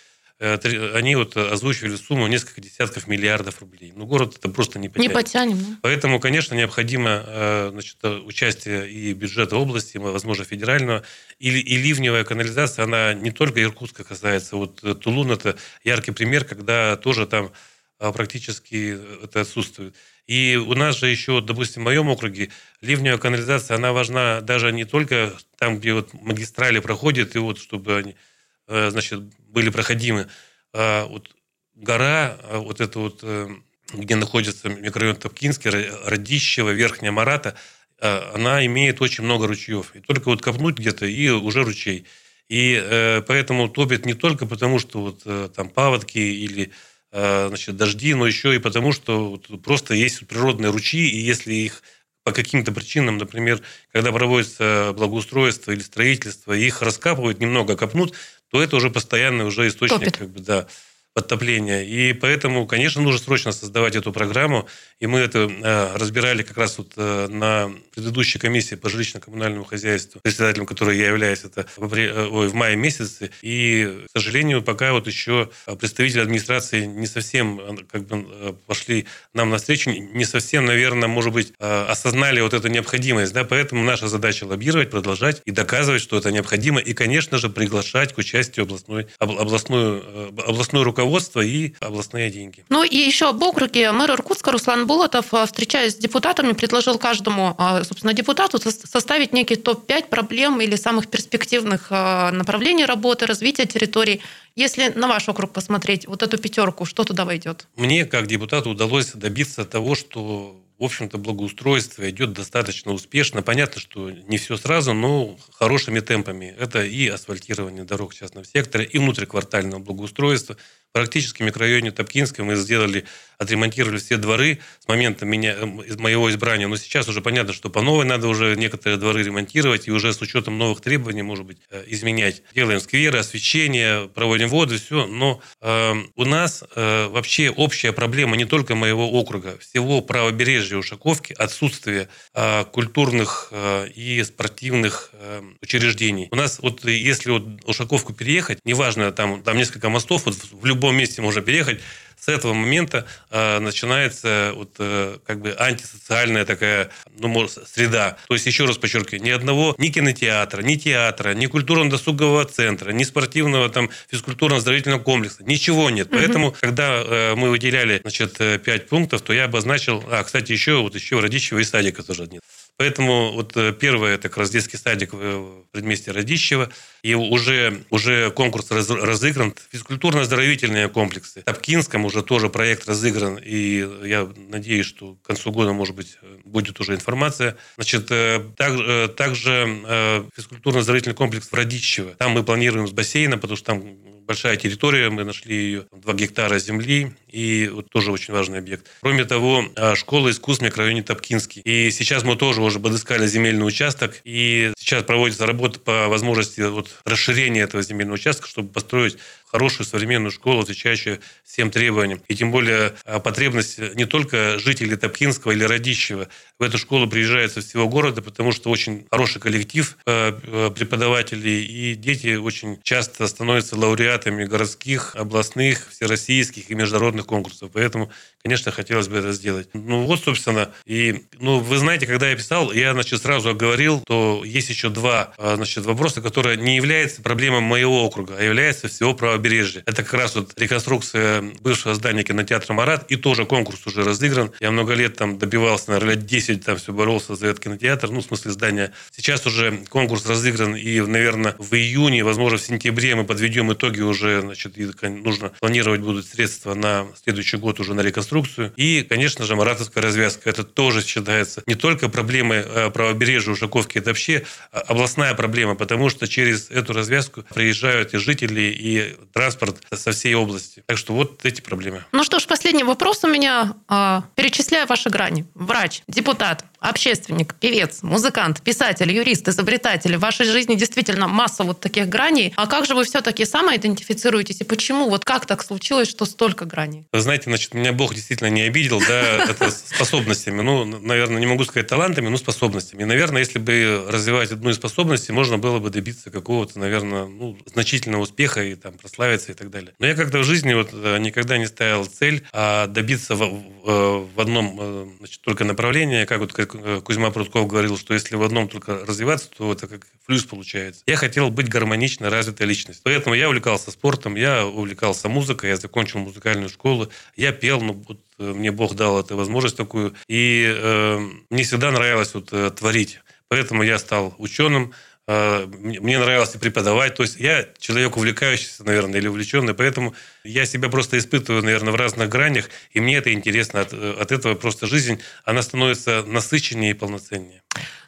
Э, 0.40 0.58
они 0.94 1.14
вот 1.14 1.36
озвучивали 1.36 1.94
сумму 1.94 2.26
несколько 2.26 2.60
десятков 2.60 3.06
миллиардов 3.06 3.60
рублей. 3.60 3.92
Ну, 3.94 4.04
город 4.04 4.36
это 4.36 4.48
просто 4.48 4.78
не 4.80 4.88
потянет. 4.88 5.08
Не 5.08 5.14
потянем. 5.14 5.58
Да? 5.58 5.78
Поэтому, 5.82 6.18
конечно, 6.18 6.54
необходимо 6.54 7.22
э, 7.24 7.68
значит, 7.72 8.04
участие 8.04 8.90
и 8.90 9.12
бюджета 9.12 9.56
области, 9.56 9.96
возможно, 9.96 10.44
федерального. 10.44 11.04
И, 11.38 11.50
и 11.50 11.76
ливневая 11.76 12.24
канализация, 12.24 12.84
она 12.84 13.14
не 13.14 13.30
только 13.30 13.62
Иркутска 13.62 14.02
касается. 14.02 14.56
Вот 14.56 14.82
э, 14.82 14.94
Тулун– 14.94 15.30
это 15.32 15.56
яркий 15.84 16.10
пример, 16.10 16.44
когда 16.44 16.96
тоже 16.96 17.26
там 17.26 17.52
практически 17.98 18.98
это 19.22 19.42
отсутствует. 19.42 19.94
И 20.26 20.56
у 20.56 20.74
нас 20.74 20.98
же 20.98 21.06
еще, 21.06 21.40
допустим, 21.40 21.82
в 21.82 21.84
моем 21.84 22.08
округе 22.08 22.50
ливневая 22.80 23.18
канализация, 23.18 23.76
она 23.76 23.92
важна 23.92 24.40
даже 24.40 24.72
не 24.72 24.84
только 24.84 25.32
там, 25.58 25.78
где 25.78 25.94
вот 25.94 26.12
магистрали 26.12 26.80
проходят, 26.80 27.36
и 27.36 27.38
вот 27.38 27.58
чтобы 27.58 27.96
они 27.96 28.14
Э, 28.14 28.18
значит, 28.66 29.20
были 29.48 29.70
проходимы. 29.70 30.28
А 30.72 31.06
вот 31.06 31.34
гора, 31.74 32.36
а 32.42 32.58
вот 32.58 32.80
это 32.80 32.98
вот, 32.98 33.20
э, 33.22 33.48
где 33.92 34.16
находится 34.16 34.68
микрорайон 34.68 35.16
Топкинский, 35.16 35.70
Радищево, 36.04 36.70
Верхняя 36.70 37.12
Марата, 37.12 37.56
а, 38.00 38.32
она 38.34 38.64
имеет 38.66 39.00
очень 39.00 39.24
много 39.24 39.46
ручьев. 39.46 39.94
И 39.94 40.00
только 40.00 40.28
вот 40.28 40.42
копнуть 40.42 40.78
где-то, 40.78 41.06
и 41.06 41.28
уже 41.28 41.62
ручей. 41.64 42.06
И 42.48 42.80
э, 42.82 43.22
поэтому 43.26 43.68
топит 43.68 44.04
не 44.04 44.14
только 44.14 44.46
потому, 44.46 44.78
что 44.78 45.00
вот 45.00 45.54
там 45.54 45.68
паводки 45.70 46.18
или 46.18 46.72
значит, 47.10 47.76
дожди, 47.76 48.12
но 48.12 48.26
еще 48.26 48.56
и 48.56 48.58
потому, 48.58 48.90
что 48.90 49.30
вот 49.30 49.62
просто 49.62 49.94
есть 49.94 50.26
природные 50.26 50.72
ручьи, 50.72 51.08
и 51.08 51.18
если 51.18 51.54
их 51.54 51.80
по 52.24 52.32
каким-то 52.32 52.72
причинам, 52.72 53.18
например, 53.18 53.60
когда 53.92 54.10
проводится 54.10 54.92
благоустройство 54.96 55.70
или 55.70 55.78
строительство, 55.78 56.54
их 56.54 56.82
раскапывают, 56.82 57.38
немного 57.38 57.76
копнут, 57.76 58.14
то 58.54 58.62
это 58.62 58.76
уже 58.76 58.88
постоянный 58.88 59.44
уже 59.44 59.66
источник 59.66 60.16
как 60.16 60.30
бы, 60.30 60.38
да, 60.38 60.68
подтопления. 61.14 61.82
И 61.82 62.12
поэтому, 62.12 62.66
конечно, 62.66 63.00
нужно 63.00 63.20
срочно 63.20 63.52
создавать 63.52 63.94
эту 63.94 64.12
программу. 64.12 64.68
И 64.98 65.06
мы 65.06 65.20
это 65.20 65.48
э, 65.48 65.96
разбирали 65.96 66.42
как 66.42 66.58
раз 66.58 66.76
вот 66.76 66.92
э, 66.96 67.28
на 67.28 67.70
предыдущей 67.94 68.40
комиссии 68.40 68.74
по 68.74 68.88
жилищно-коммунальному 68.88 69.64
хозяйству, 69.64 70.20
председателем 70.20 70.66
которой 70.66 70.98
я 70.98 71.08
являюсь, 71.08 71.44
это 71.44 71.66
в, 71.76 71.84
апреле, 71.84 72.10
э, 72.10 72.26
ой, 72.26 72.48
в 72.48 72.54
мае 72.54 72.74
месяце. 72.74 73.30
И, 73.42 74.04
к 74.08 74.10
сожалению, 74.10 74.60
пока 74.62 74.92
вот 74.92 75.06
еще 75.06 75.50
представители 75.78 76.20
администрации 76.20 76.84
не 76.84 77.06
совсем 77.06 77.78
как 77.90 78.06
бы 78.06 78.56
пошли 78.66 79.06
нам 79.32 79.50
навстречу, 79.50 79.90
не 79.90 80.24
совсем, 80.24 80.64
наверное, 80.64 81.08
может 81.08 81.32
быть, 81.32 81.52
осознали 81.58 82.40
вот 82.40 82.54
эту 82.54 82.66
необходимость. 82.68 83.32
Да? 83.32 83.44
Поэтому 83.44 83.84
наша 83.84 84.08
задача 84.08 84.44
лоббировать, 84.44 84.90
продолжать 84.90 85.42
и 85.44 85.52
доказывать, 85.52 86.02
что 86.02 86.18
это 86.18 86.32
необходимо. 86.32 86.80
И, 86.80 86.92
конечно 86.92 87.38
же, 87.38 87.48
приглашать 87.50 88.14
к 88.14 88.18
участию 88.18 88.64
областной, 88.64 89.06
областную, 89.18 90.32
областную 90.44 90.84
руководство 90.84 91.03
руководство 91.04 91.40
и 91.40 91.74
областные 91.80 92.30
деньги. 92.30 92.64
Ну 92.70 92.82
и 92.82 92.96
еще 92.96 93.28
об 93.28 93.42
округе. 93.42 93.92
Мэр 93.92 94.10
Иркутска 94.12 94.52
Руслан 94.52 94.86
Болотов, 94.86 95.34
э, 95.34 95.44
встречаясь 95.46 95.92
с 95.92 95.96
депутатами, 95.96 96.52
предложил 96.52 96.98
каждому, 96.98 97.54
э, 97.58 97.84
собственно, 97.84 98.14
депутату 98.14 98.58
составить 98.58 99.32
некий 99.32 99.56
топ-5 99.56 100.08
проблем 100.08 100.60
или 100.60 100.76
самых 100.76 101.08
перспективных 101.08 101.88
э, 101.90 102.30
направлений 102.30 102.86
работы, 102.86 103.26
развития 103.26 103.66
территорий. 103.66 104.20
Если 104.56 104.92
на 104.94 105.08
ваш 105.08 105.28
округ 105.28 105.52
посмотреть, 105.52 106.06
вот 106.08 106.22
эту 106.22 106.38
пятерку, 106.38 106.86
что 106.86 107.04
туда 107.04 107.24
войдет? 107.24 107.66
Мне, 107.76 108.06
как 108.06 108.26
депутату, 108.26 108.70
удалось 108.70 109.12
добиться 109.12 109.64
того, 109.64 109.94
что 109.94 110.56
в 110.84 110.86
общем-то, 110.86 111.16
благоустройство 111.16 112.10
идет 112.10 112.34
достаточно 112.34 112.92
успешно. 112.92 113.40
Понятно, 113.40 113.80
что 113.80 114.10
не 114.10 114.36
все 114.36 114.58
сразу, 114.58 114.92
но 114.92 115.38
хорошими 115.54 116.00
темпами. 116.00 116.54
Это 116.58 116.84
и 116.84 117.08
асфальтирование 117.08 117.84
дорог 117.84 118.14
частного 118.14 118.44
сектора, 118.44 118.84
и 118.84 118.98
внутриквартального 118.98 119.80
благоустройства. 119.80 120.58
Практически 120.92 121.42
в 121.42 121.46
микрорайоне 121.46 121.90
Топкинска 121.90 122.44
мы 122.44 122.54
сделали, 122.54 123.04
отремонтировали 123.38 123.98
все 123.98 124.16
дворы 124.16 124.60
с 124.78 124.86
момента 124.86 125.26
меня, 125.26 125.56
э, 125.58 125.66
моего 125.66 126.30
избрания. 126.30 126.68
Но 126.68 126.76
сейчас 126.76 127.08
уже 127.08 127.20
понятно, 127.20 127.52
что 127.52 127.68
по 127.68 127.82
новой 127.82 128.04
надо 128.04 128.28
уже 128.28 128.54
некоторые 128.54 128.96
дворы 128.96 129.24
ремонтировать 129.24 129.88
и 129.88 129.90
уже 129.90 130.12
с 130.12 130.20
учетом 130.20 130.56
новых 130.56 130.82
требований, 130.82 131.22
может 131.22 131.46
быть, 131.46 131.58
э, 131.70 131.82
изменять. 131.88 132.42
Делаем 132.54 132.78
скверы, 132.78 133.18
освещение, 133.18 134.08
проводим 134.08 134.48
воду, 134.50 134.78
все. 134.78 135.08
Но 135.08 135.40
э, 135.62 135.94
у 136.14 136.24
нас 136.24 136.62
э, 136.76 137.08
вообще 137.08 137.50
общая 137.50 137.92
проблема 137.92 138.36
не 138.36 138.44
только 138.44 138.76
моего 138.76 139.10
округа, 139.10 139.58
всего 139.58 140.00
правобережья 140.00 140.73
побережья 140.74 140.78
Ушаковки 140.78 141.34
отсутствие 141.38 142.08
э, 142.34 142.64
культурных 142.64 143.48
э, 143.50 143.88
и 143.88 144.22
спортивных 144.24 145.10
э, 145.12 145.42
учреждений. 145.62 146.28
У 146.30 146.36
нас 146.36 146.58
вот 146.60 146.84
если 146.84 147.30
вот 147.30 147.44
Ушаковку 147.64 148.12
переехать, 148.12 148.58
неважно, 148.64 149.12
там, 149.12 149.42
там 149.42 149.56
несколько 149.56 149.88
мостов, 149.88 150.26
вот 150.26 150.34
в 150.52 150.66
любом 150.66 150.96
месте 150.96 151.22
можно 151.22 151.42
переехать, 151.42 151.80
с 152.24 152.28
этого 152.28 152.54
момента 152.54 153.06
э, 153.30 153.58
начинается 153.58 154.52
вот, 154.54 154.70
э, 154.78 155.18
как 155.26 155.40
бы 155.40 155.54
антисоциальная 155.58 156.44
такая 156.44 156.90
ну, 157.18 157.48
среда. 157.48 158.16
То 158.28 158.34
есть, 158.34 158.46
еще 158.46 158.64
раз 158.64 158.78
подчеркиваю, 158.78 159.22
ни 159.22 159.30
одного 159.30 159.74
ни 159.78 159.88
кинотеатра, 159.88 160.62
ни 160.62 160.76
театра, 160.76 161.34
ни 161.34 161.46
культурно-досугового 161.46 162.44
центра, 162.46 162.92
ни 162.92 163.04
спортивного 163.04 163.68
там 163.68 163.90
физкультурно-оздоровительного 164.10 165.00
комплекса, 165.00 165.44
ничего 165.44 165.90
нет. 165.90 166.08
Угу. 166.08 166.16
Поэтому, 166.16 166.54
когда 166.58 167.02
э, 167.04 167.34
мы 167.34 167.50
выделяли 167.50 168.00
значит, 168.00 168.38
пять 168.64 168.88
пунктов, 168.88 169.22
то 169.22 169.32
я 169.32 169.44
обозначил, 169.44 170.02
а, 170.10 170.22
кстати, 170.22 170.52
еще 170.52 170.80
вот 170.80 170.94
еще 170.94 171.20
Радищева 171.20 171.58
и 171.58 171.64
садика 171.64 172.02
тоже 172.02 172.26
нет. 172.26 172.42
Поэтому 172.76 173.32
вот 173.32 173.56
э, 173.56 173.72
первое, 173.72 174.14
это 174.14 174.28
как 174.28 174.38
раз 174.38 174.50
детский 174.50 174.76
садик 174.76 175.12
в 175.12 175.64
предместе 175.70 176.10
Радищева. 176.10 176.70
И 177.02 177.14
уже, 177.14 177.84
уже 177.90 178.32
конкурс 178.32 178.70
раз, 178.72 178.90
разыгран. 178.90 179.54
Физкультурно-оздоровительные 179.72 180.88
комплексы. 180.88 181.42
В 181.42 181.44
Топкинском 181.44 182.04
уже 182.04 182.22
тоже 182.22 182.48
проект 182.48 182.88
разыгран. 182.88 183.38
И 183.38 183.88
я 184.04 184.28
надеюсь, 184.48 184.86
что 184.86 185.14
к 185.14 185.22
концу 185.22 185.52
года, 185.52 185.72
может 185.72 185.94
быть, 185.94 186.18
будет 186.44 186.80
уже 186.80 186.94
информация. 186.94 187.56
Значит, 187.76 188.10
э, 188.10 188.42
так, 188.56 188.72
э, 188.72 189.08
также 189.08 190.30
физкультурно-оздоровительный 190.36 191.14
комплекс 191.14 191.48
в 191.48 191.54
Радищево. 191.54 192.14
Там 192.14 192.32
мы 192.32 192.42
планируем 192.42 192.88
с 192.88 192.90
бассейном, 192.90 193.38
потому 193.38 193.56
что 193.56 193.66
там 193.66 193.84
большая 194.26 194.56
территория, 194.56 195.10
мы 195.10 195.24
нашли 195.24 195.54
ее 195.56 195.86
2 195.92 196.14
гектара 196.14 196.58
земли, 196.58 197.12
и 197.28 197.68
вот 197.72 197.90
тоже 197.90 198.12
очень 198.12 198.32
важный 198.32 198.58
объект. 198.58 198.86
Кроме 199.00 199.24
того, 199.24 199.64
а, 199.76 199.96
школа 199.96 200.30
искусств 200.30 200.62
в 200.62 200.64
микрорайоне 200.64 201.02
Топкинский. 201.02 201.62
И 201.62 201.90
сейчас 201.90 202.22
мы 202.22 202.36
тоже 202.36 202.62
уже 202.62 202.78
подыскали 202.78 203.26
земельный 203.26 203.66
участок, 203.66 204.20
и 204.24 204.72
сейчас 204.78 205.02
проводится 205.04 205.46
работа 205.46 205.80
по 205.80 206.08
возможности 206.08 206.60
вот 206.60 206.90
расширения 207.04 207.62
этого 207.62 207.82
земельного 207.82 208.14
участка, 208.14 208.46
чтобы 208.46 208.68
построить 208.68 209.18
хорошую 209.46 209.86
современную 209.86 210.32
школу, 210.32 210.62
отвечающую 210.62 211.20
всем 211.44 211.70
требованиям. 211.70 212.20
И 212.26 212.34
тем 212.34 212.50
более 212.50 212.94
а, 213.04 213.20
потребность 213.20 213.78
не 213.94 214.04
только 214.04 214.58
жителей 214.58 214.96
Топкинского 214.96 215.52
или 215.52 215.64
Радищева. 215.64 216.28
В 216.58 216.62
эту 216.62 216.78
школу 216.78 217.08
приезжают 217.08 217.52
со 217.52 217.60
всего 217.60 217.88
города, 217.88 218.22
потому 218.22 218.52
что 218.52 218.70
очень 218.70 219.06
хороший 219.10 219.40
коллектив 219.40 219.96
а, 220.06 220.70
преподавателей, 220.70 221.64
и 221.64 221.94
дети 221.94 222.36
очень 222.36 222.80
часто 222.82 223.26
становятся 223.28 223.76
лауреатами 223.76 224.13
городских, 224.46 225.14
областных, 225.16 225.88
всероссийских 225.90 226.70
и 226.70 226.74
международных 226.74 227.26
конкурсов. 227.26 227.70
Поэтому, 227.72 228.10
конечно, 228.44 228.72
хотелось 228.72 229.08
бы 229.08 229.16
это 229.16 229.32
сделать. 229.32 229.68
Ну 229.72 230.04
вот, 230.04 230.22
собственно, 230.22 230.70
и 230.84 231.24
ну, 231.40 231.60
вы 231.60 231.78
знаете, 231.78 232.06
когда 232.06 232.28
я 232.28 232.36
писал, 232.36 232.72
я 232.72 232.92
значит, 232.92 233.22
сразу 233.22 233.54
говорил, 233.54 234.02
то 234.06 234.42
есть 234.44 234.68
еще 234.68 234.90
два 234.90 235.32
а, 235.38 235.56
значит, 235.56 235.86
вопроса, 235.86 236.20
которые 236.20 236.58
не 236.58 236.76
являются 236.76 237.22
проблемой 237.22 237.60
моего 237.60 238.04
округа, 238.04 238.36
а 238.38 238.42
являются 238.42 238.88
всего 238.88 239.14
правобережья. 239.14 239.82
Это 239.86 240.02
как 240.02 240.12
раз 240.12 240.34
вот 240.34 240.52
реконструкция 240.60 241.40
бывшего 241.60 241.94
здания 241.94 242.22
кинотеатра 242.22 242.74
«Марат», 242.74 243.10
и 243.10 243.16
тоже 243.16 243.46
конкурс 243.46 243.86
уже 243.86 244.04
разыгран. 244.04 244.52
Я 244.60 244.70
много 244.70 244.92
лет 244.92 245.16
там 245.16 245.38
добивался, 245.38 245.92
наверное, 245.92 246.16
лет 246.16 246.26
10 246.26 246.64
там 246.66 246.76
все 246.76 246.92
боролся 246.92 247.36
за 247.36 247.46
этот 247.46 247.64
кинотеатр, 247.64 248.10
ну, 248.10 248.20
в 248.20 248.24
смысле 248.24 248.50
здания. 248.50 248.92
Сейчас 249.16 249.46
уже 249.46 249.84
конкурс 249.88 250.26
разыгран, 250.26 250.76
и, 250.76 251.00
наверное, 251.00 251.54
в 251.58 251.72
июне, 251.74 252.22
возможно, 252.22 252.58
в 252.58 252.62
сентябре 252.62 253.14
мы 253.14 253.24
подведем 253.24 253.72
итоги 253.72 254.02
уже, 254.02 254.42
значит, 254.42 254.76
и 254.76 254.86
нужно 255.08 255.50
планировать 255.60 256.02
будут 256.02 256.26
средства 256.26 256.74
на 256.74 257.06
следующий 257.22 257.56
год 257.56 257.80
уже 257.80 257.94
на 257.94 258.02
реконструкцию. 258.02 258.33
И, 258.76 259.02
конечно 259.02 259.44
же, 259.44 259.56
маратовская 259.56 260.02
развязка. 260.02 260.50
Это 260.50 260.64
тоже 260.64 261.02
считается 261.04 261.62
не 261.66 261.74
только 261.74 262.08
проблемой 262.08 262.64
э, 262.64 262.90
правобережья 262.90 263.52
Ушаковки, 263.52 263.98
это 263.98 264.10
вообще 264.10 264.44
э, 264.72 264.78
областная 264.78 265.34
проблема, 265.34 265.74
потому 265.74 266.10
что 266.10 266.26
через 266.26 266.70
эту 266.70 266.92
развязку 266.92 267.44
приезжают 267.54 268.14
и 268.14 268.18
жители, 268.18 268.62
и 268.62 269.16
транспорт 269.32 269.76
со 269.92 270.12
всей 270.12 270.34
области. 270.34 270.82
Так 270.86 270.98
что 270.98 271.14
вот 271.14 271.44
эти 271.44 271.60
проблемы. 271.60 272.04
Ну 272.12 272.24
что 272.24 272.38
ж, 272.38 272.46
последний 272.46 272.84
вопрос 272.84 273.24
у 273.24 273.28
меня. 273.28 273.74
А, 273.88 274.24
перечисляю 274.34 274.86
ваши 274.86 275.10
грани. 275.10 275.46
Врач, 275.54 276.02
депутат, 276.08 276.64
общественник, 276.84 277.54
певец, 277.54 278.02
музыкант, 278.02 278.60
писатель, 278.62 279.10
юрист, 279.10 279.48
изобретатель. 279.48 280.16
В 280.16 280.20
вашей 280.20 280.46
жизни 280.46 280.74
действительно 280.74 281.28
масса 281.28 281.64
вот 281.64 281.80
таких 281.80 282.08
граней. 282.08 282.52
А 282.56 282.66
как 282.66 282.86
же 282.86 282.94
вы 282.94 283.04
все-таки 283.04 283.44
самоидентифицируетесь 283.44 284.60
и 284.60 284.64
почему? 284.64 285.08
Вот 285.08 285.24
как 285.24 285.46
так 285.46 285.64
случилось, 285.64 286.08
что 286.08 286.26
столько 286.26 286.66
граней? 286.66 287.04
Вы 287.12 287.20
знаете, 287.20 287.44
значит, 287.44 287.74
меня 287.74 287.92
Бог 287.92 288.14
действительно 288.14 288.48
не 288.48 288.62
обидел, 288.62 289.00
да, 289.00 289.44
это 289.48 289.70
способностями. 289.70 290.60
Ну, 290.60 290.84
наверное, 290.84 291.40
не 291.40 291.46
могу 291.46 291.64
сказать 291.64 291.88
талантами, 291.88 292.28
но 292.28 292.36
способностями. 292.36 293.02
И, 293.02 293.06
наверное, 293.06 293.40
если 293.40 293.58
бы 293.58 294.06
развивать 294.08 294.52
одну 294.52 294.70
из 294.70 294.76
способностей, 294.76 295.32
можно 295.32 295.56
было 295.58 295.78
бы 295.78 295.88
добиться 295.90 296.30
какого-то, 296.30 296.78
наверное, 296.78 297.24
ну, 297.24 297.56
значительного 297.66 298.22
успеха 298.22 298.62
и 298.62 298.74
там 298.74 298.92
прославиться 298.94 299.52
и 299.52 299.54
так 299.54 299.70
далее. 299.70 299.92
Но 299.98 300.06
я 300.06 300.14
как-то 300.14 300.38
в 300.38 300.44
жизни 300.44 300.74
вот 300.74 300.90
э, 300.92 301.18
никогда 301.18 301.56
не 301.56 301.66
ставил 301.66 302.04
цель 302.04 302.44
а 302.52 302.86
добиться 302.86 303.34
в, 303.34 303.40
в 303.40 304.38
э, 304.38 304.42
одном 304.42 304.76
э, 304.78 305.06
значит, 305.18 305.40
только 305.40 305.64
направлении, 305.64 306.24
как 306.26 306.40
вот 306.40 306.52
как 306.52 306.73
Э, 306.73 306.73
Кузьма 307.02 307.30
Прутков 307.30 307.66
говорил, 307.66 307.96
что 307.98 308.14
если 308.14 308.36
в 308.36 308.42
одном 308.42 308.68
только 308.68 309.04
развиваться, 309.04 309.48
то 309.56 309.72
это 309.72 309.86
как 309.86 310.06
плюс 310.26 310.44
получается. 310.44 311.02
Я 311.06 311.16
хотел 311.16 311.50
быть 311.50 311.68
гармонично 311.68 312.30
развитой 312.30 312.66
личностью. 312.66 313.02
Поэтому 313.04 313.34
я 313.34 313.48
увлекался 313.48 313.90
спортом, 313.90 314.34
я 314.36 314.66
увлекался 314.66 315.28
музыкой, 315.28 315.70
я 315.70 315.76
закончил 315.76 316.18
музыкальную 316.20 316.68
школу, 316.68 317.08
я 317.36 317.52
пел, 317.52 317.80
ну, 317.80 318.04
вот 318.08 318.20
э, 318.38 318.52
мне 318.52 318.70
Бог 318.72 318.94
дал 318.94 319.20
эту 319.20 319.36
возможность 319.36 319.76
такую. 319.76 320.14
И 320.28 320.64
э, 320.66 321.18
мне 321.50 321.62
всегда 321.62 321.90
нравилось 321.90 322.34
вот, 322.34 322.48
э, 322.52 322.70
творить. 322.70 323.20
Поэтому 323.48 323.82
я 323.82 323.98
стал 323.98 324.34
ученым, 324.38 324.92
Э, 324.92 325.13
мне 325.26 326.18
нравилось 326.18 326.54
и 326.54 326.58
преподавать. 326.58 327.14
То 327.14 327.22
есть 327.22 327.36
я 327.40 327.66
человек 327.78 328.16
увлекающийся, 328.16 328.84
наверное, 328.84 329.20
или 329.20 329.28
увлеченный, 329.28 329.74
поэтому 329.74 330.14
я 330.44 330.66
себя 330.66 330.88
просто 330.88 331.18
испытываю, 331.18 331.62
наверное, 331.62 331.92
в 331.92 331.96
разных 331.96 332.28
гранях, 332.28 332.68
и 332.90 333.00
мне 333.00 333.16
это 333.16 333.32
интересно. 333.32 333.80
От, 333.80 333.92
от 333.92 334.32
этого 334.32 334.54
просто 334.54 334.86
жизнь, 334.86 335.20
она 335.44 335.62
становится 335.62 336.22
насыщеннее 336.26 336.90
и 336.90 336.94
полноценнее. 336.94 337.62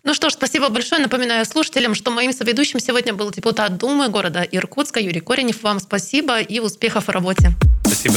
Ну 0.05 0.15
что 0.15 0.31
ж, 0.31 0.35
спасибо 0.35 0.69
большое. 0.69 1.03
Напоминаю 1.03 1.45
слушателям, 1.45 1.95
что 1.95 2.11
моим 2.11 2.33
соведущим 2.33 2.79
сегодня 2.81 3.13
был 3.13 3.31
депутат 3.31 3.77
Думы 3.77 4.09
города 4.09 4.43
Иркутска 4.43 5.01
Юрий 5.01 5.21
Коренев. 5.21 5.63
Вам 5.63 5.81
спасибо 5.81 6.41
и 6.41 6.61
успехов 6.61 7.07
в 7.07 7.11
работе. 7.11 7.53
Спасибо. 7.85 8.17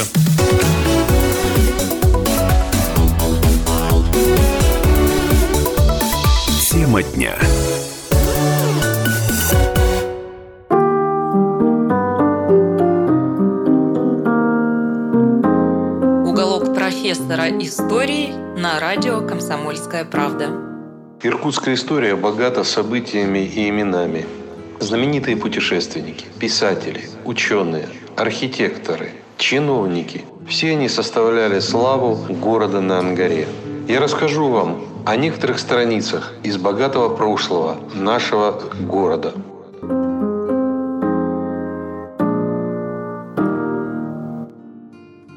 Тема 6.70 7.02
дня. 7.02 7.36
Истории 17.58 18.32
на 18.58 18.80
радио 18.80 19.26
«Комсомольская 19.26 20.06
правда». 20.06 20.52
Иркутская 21.24 21.74
история 21.74 22.16
богата 22.16 22.64
событиями 22.64 23.40
и 23.40 23.68
именами. 23.68 24.26
Знаменитые 24.80 25.36
путешественники, 25.36 26.26
писатели, 26.40 27.10
ученые, 27.26 27.90
архитекторы, 28.16 29.12
чиновники– 29.38 30.26
все 30.48 30.72
они 30.72 30.88
составляли 30.88 31.60
славу 31.60 32.16
города 32.36 32.82
на 32.82 33.00
Ангаре. 33.00 33.48
Я 33.88 34.00
расскажу 34.00 34.48
вам 34.50 34.86
о 35.06 35.16
некоторых 35.16 35.60
страницах 35.60 36.34
из 36.44 36.58
богатого 36.58 37.16
прошлого 37.16 37.78
нашего 37.96 38.62
города– 38.80 39.34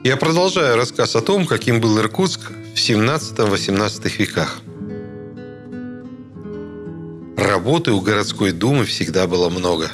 Я 0.05 0.17
продолжаю 0.17 0.75
рассказ 0.77 1.15
о 1.15 1.21
том, 1.21 1.47
каким 1.47 1.81
был 1.81 1.97
Иркутск 2.01 2.51
в 2.51 2.77
17-18 2.77 4.19
веках. 4.19 4.61
Работы 7.37 7.93
у 7.93 8.01
городской 8.01 8.51
думы 8.51 8.85
всегда 8.85 9.29
было 9.29 9.49
много. 9.49 9.93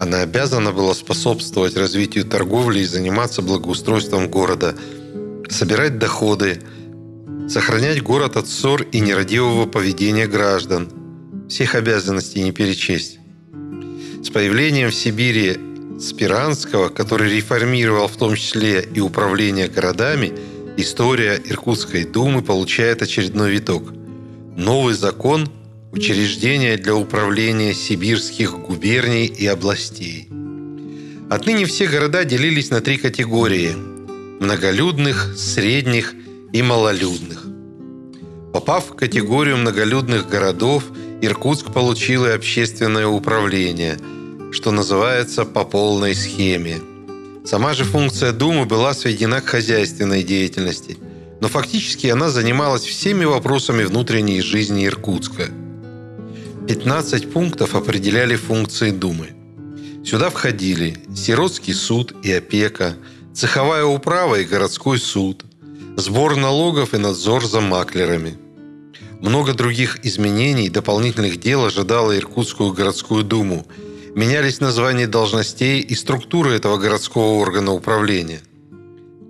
Она 0.00 0.22
обязана 0.22 0.72
была 0.72 0.92
способствовать 0.94 1.76
развитию 1.76 2.24
торговли 2.24 2.80
и 2.80 2.84
заниматься 2.84 3.42
благоустройством 3.42 4.28
города, 4.28 4.74
собирать 5.48 5.98
доходы, 5.98 6.60
сохранять 7.48 8.02
город 8.02 8.36
от 8.36 8.48
ссор 8.48 8.82
и 8.82 8.98
нерадивого 8.98 9.66
поведения 9.66 10.26
граждан. 10.26 10.88
Всех 11.48 11.76
обязанностей 11.76 12.42
не 12.42 12.50
перечесть. 12.50 13.20
С 14.20 14.30
появлением 14.30 14.90
в 14.90 14.94
Сибири 14.96 15.71
Спиранского, 16.02 16.88
который 16.88 17.32
реформировал 17.32 18.08
в 18.08 18.16
том 18.16 18.34
числе 18.34 18.82
и 18.82 18.98
управление 18.98 19.68
городами, 19.68 20.32
история 20.76 21.40
Иркутской 21.44 22.04
думы 22.04 22.42
получает 22.42 23.02
очередной 23.02 23.52
виток. 23.52 23.92
Новый 24.56 24.94
закон– 24.94 25.48
учреждения 25.92 26.76
для 26.76 26.96
управления 26.96 27.72
сибирских 27.72 28.58
губерний 28.58 29.26
и 29.26 29.46
областей. 29.46 30.28
Отныне 31.30 31.66
все 31.66 31.86
города 31.86 32.24
делились 32.24 32.70
на 32.70 32.80
три 32.80 32.96
категории– 32.96 33.72
многолюдных, 34.40 35.34
средних 35.36 36.14
и 36.52 36.62
малолюдных. 36.62 37.46
Попав 38.52 38.90
в 38.90 38.94
категорию 38.96 39.56
многолюдных 39.56 40.28
городов, 40.28 40.84
Иркутск 41.22 41.72
получил 41.72 42.26
и 42.26 42.30
общественное 42.30 43.06
управление, 43.06 43.98
что 44.52 44.70
называется 44.70 45.44
по 45.44 45.64
полной 45.64 46.14
схеме. 46.14 46.80
Сама 47.44 47.74
же 47.74 47.84
функция 47.84 48.32
Думы 48.32 48.66
была 48.66 48.94
сведена 48.94 49.40
к 49.40 49.46
хозяйственной 49.46 50.22
деятельности, 50.22 50.96
но 51.40 51.48
фактически 51.48 52.06
она 52.06 52.30
занималась 52.30 52.84
всеми 52.84 53.24
вопросами 53.24 53.82
внутренней 53.82 54.40
жизни 54.42 54.86
Иркутска. 54.86 55.48
15 56.68 57.32
пунктов 57.32 57.74
определяли 57.74 58.36
функции 58.36 58.90
Думы. 58.90 59.30
Сюда 60.04 60.30
входили 60.30 60.96
сиротский 61.14 61.74
суд 61.74 62.14
и 62.22 62.32
опека, 62.32 62.94
цеховая 63.34 63.84
управа 63.84 64.40
и 64.40 64.44
городской 64.44 64.98
суд, 64.98 65.44
сбор 65.96 66.36
налогов 66.36 66.94
и 66.94 66.98
надзор 66.98 67.44
за 67.44 67.60
маклерами. 67.60 68.36
Много 69.20 69.54
других 69.54 70.04
изменений 70.04 70.66
и 70.66 70.70
дополнительных 70.70 71.38
дел 71.38 71.64
ожидало 71.64 72.16
Иркутскую 72.16 72.72
городскую 72.72 73.22
думу. 73.24 73.66
Менялись 74.14 74.60
названия 74.60 75.06
должностей 75.06 75.80
и 75.80 75.94
структуры 75.94 76.52
этого 76.52 76.76
городского 76.76 77.40
органа 77.40 77.72
управления. 77.72 78.40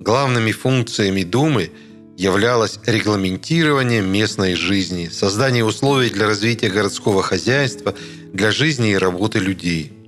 Главными 0.00 0.52
функциями 0.52 1.22
Думы 1.22 1.70
являлось 2.16 2.78
регламентирование 2.86 4.02
местной 4.02 4.54
жизни, 4.54 5.08
создание 5.08 5.64
условий 5.64 6.10
для 6.10 6.26
развития 6.26 6.68
городского 6.68 7.22
хозяйства, 7.22 7.94
для 8.32 8.50
жизни 8.50 8.90
и 8.90 8.96
работы 8.96 9.38
людей– 9.38 9.92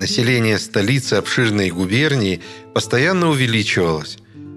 Население 0.00 0.58
столицы 0.58 1.14
обширной 1.14 1.68
губернии 1.68 2.40
постоянно 2.72 3.28
увеличивалось. 3.28 4.16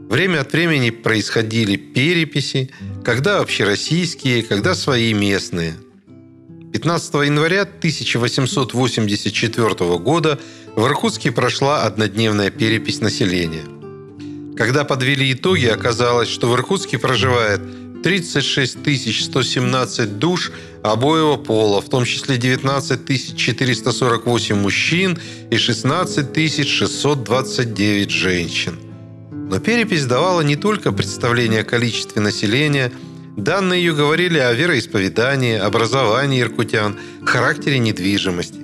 Время 0.09 0.39
от 0.39 0.53
времени 0.53 0.89
происходили 0.89 1.75
переписи, 1.75 2.69
когда 3.03 3.39
общероссийские, 3.39 4.43
когда 4.43 4.73
свои 4.73 5.13
местные. 5.13 5.75
15 6.73 7.13
января 7.25 7.61
1884 7.61 9.97
года 9.99 10.39
в 10.75 10.85
Иркутске 10.87 11.31
прошла 11.31 11.83
однодневная 11.83 12.49
перепись 12.49 12.99
населения. 12.99 13.63
Когда 14.57 14.83
подвели 14.83 15.33
итоги, 15.33 15.67
оказалось, 15.67 16.29
что 16.29 16.47
в 16.47 16.55
Иркутске 16.55 16.97
проживает 16.97 17.61
36 18.01 19.23
117 19.23 20.17
душ 20.17 20.51
обоего 20.81 21.37
пола, 21.37 21.79
в 21.79 21.89
том 21.89 22.05
числе 22.05 22.37
19 22.37 23.37
448 23.37 24.55
мужчин 24.55 25.19
и 25.51 25.57
16 25.57 26.67
629 26.67 28.09
женщин. 28.09 28.79
Но 29.31 29.59
перепись 29.59 30.05
давала 30.05 30.41
не 30.41 30.55
только 30.55 30.91
представление 30.91 31.61
о 31.61 31.65
количестве 31.65 32.19
населения, 32.19 32.91
данные 33.37 33.83
ее 33.83 33.93
говорили 33.93 34.39
о 34.39 34.53
вероисповедании, 34.53 35.57
образовании 35.57 36.41
иркутян, 36.41 36.97
характере 37.25 37.79
недвижимости. 37.79 38.59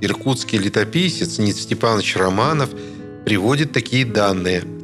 Иркутский 0.00 0.58
летописец 0.58 1.38
Ниц 1.38 1.60
Степанович 1.60 2.16
Романов 2.16 2.70
приводит 3.24 3.72
такие 3.72 4.04
данные– 4.04 4.62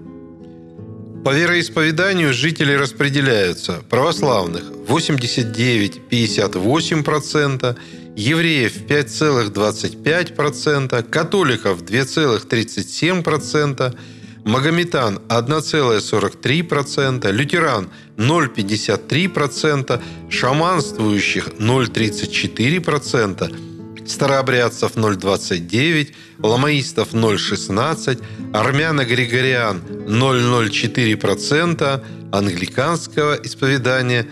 по 1.24 1.30
вероисповеданию 1.30 2.32
жители 2.34 2.74
распределяются. 2.74 3.82
Православных 3.88 4.64
89,58%, 4.86 7.76
евреев 8.14 8.76
5,25%, 8.86 11.02
католиков 11.04 11.82
2,37%, 11.82 13.96
магометан 14.44 15.18
1,43%, 15.28 17.32
лютеран 17.32 17.88
0,53%, 18.16 20.00
шаманствующих 20.30 21.48
0,34%, 21.58 24.06
старообрядцев 24.06 24.96
0,29%, 24.96 26.08
ламаистов 26.42 27.14
0,16%, 27.14 28.18
армяно-григориан 28.52 29.80
0,04%, 30.06 32.00
англиканского 32.32 33.34
исповедания 33.42 34.26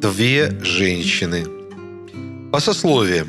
две 0.00 0.56
женщины. 0.62 1.44
По 2.52 2.60
сословиям. 2.60 3.28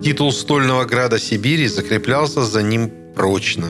Титул 0.02 0.32
стольного 0.32 0.84
града 0.84 1.18
Сибири 1.18 1.68
закреплялся 1.68 2.42
за 2.42 2.62
ним 2.62 2.90
прочно. 3.14 3.68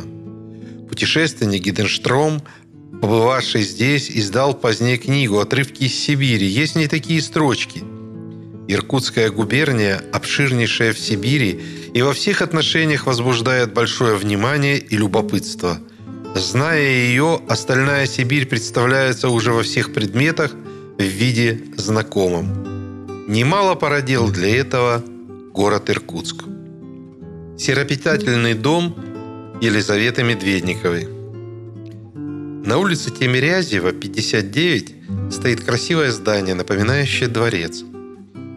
Путешественник 0.88 1.62
Гиденштром, 1.62 2.42
побывавший 3.00 3.62
здесь, 3.62 4.10
издал 4.10 4.54
позднее 4.54 4.96
книгу 4.96 5.38
«Отрывки 5.38 5.84
из 5.84 5.94
Сибири». 5.94 6.46
Есть 6.46 6.76
не 6.76 6.88
такие 6.88 7.22
строчки. 7.22 7.82
Иркутская 8.68 9.30
губерния, 9.30 10.02
обширнейшая 10.12 10.92
в 10.92 10.98
Сибири, 10.98 11.60
и 11.94 12.02
во 12.02 12.12
всех 12.12 12.42
отношениях 12.42 13.06
возбуждает 13.06 13.72
большое 13.72 14.16
внимание 14.16 14.78
и 14.78 14.96
любопытство. 14.96 15.78
Зная 16.34 16.82
ее, 16.82 17.40
остальная 17.48 18.06
Сибирь 18.06 18.46
представляется 18.46 19.30
уже 19.30 19.52
во 19.52 19.62
всех 19.62 19.94
предметах 19.94 20.54
в 20.98 21.02
виде 21.02 21.64
знакомым. 21.76 23.26
Немало 23.26 23.74
породил 23.74 24.30
для 24.30 24.56
этого 24.56 25.02
город 25.52 25.90
Иркутск. 25.90 26.44
Серопитательный 27.58 28.54
дом 28.54 28.94
Елизаветы 29.60 30.22
Медведниковой. 30.22 31.17
На 32.68 32.78
улице 32.78 33.10
Темирязева, 33.10 33.92
59, 33.92 34.94
стоит 35.32 35.64
красивое 35.64 36.12
здание, 36.12 36.54
напоминающее 36.54 37.28
дворец– 37.28 37.82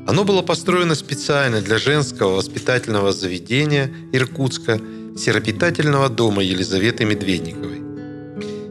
оно 0.08 0.26
было 0.26 0.42
построено 0.42 0.96
специально 0.96 1.62
для 1.62 1.78
женского 1.78 2.36
воспитательного 2.36 3.14
заведения 3.14 3.92
Иркутска 4.12 4.82
Серопитательного 5.18 6.10
дома 6.10 6.44
Елизаветы 6.44 7.06
Медведниковой. 7.06 7.82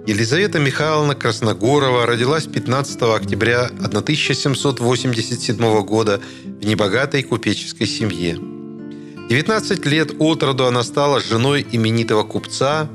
Елизавета 0.07 0.59
Михайловна 0.59 1.15
Красногорова 1.15 2.05
родилась 2.05 2.47
15 2.47 3.03
октября 3.03 3.67
1787 3.67 5.83
года 5.83 6.21
в 6.45 6.67
небогатой 6.67 7.23
купеческой 7.23 7.87
семье. 7.87 8.37
19 9.29 9.87
лет 9.87 10.13
от 10.19 10.43
роду 10.43 10.67
она 10.67 10.83
стала 10.83 11.21
женой 11.21 11.65
именитого 11.71 12.25
купца 12.25 12.91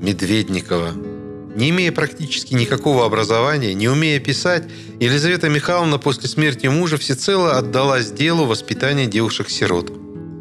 Медведникова. 0.00 1.13
Не 1.54 1.70
имея 1.70 1.92
практически 1.92 2.54
никакого 2.54 3.06
образования, 3.06 3.74
не 3.74 3.88
умея 3.88 4.18
писать, 4.18 4.64
Елизавета 4.98 5.48
Михайловна 5.48 5.98
после 5.98 6.28
смерти 6.28 6.66
мужа 6.66 6.96
всецело 6.96 7.56
отдалась 7.56 8.10
делу 8.10 8.44
воспитания 8.46 9.06
девушек-сирот. 9.06 9.92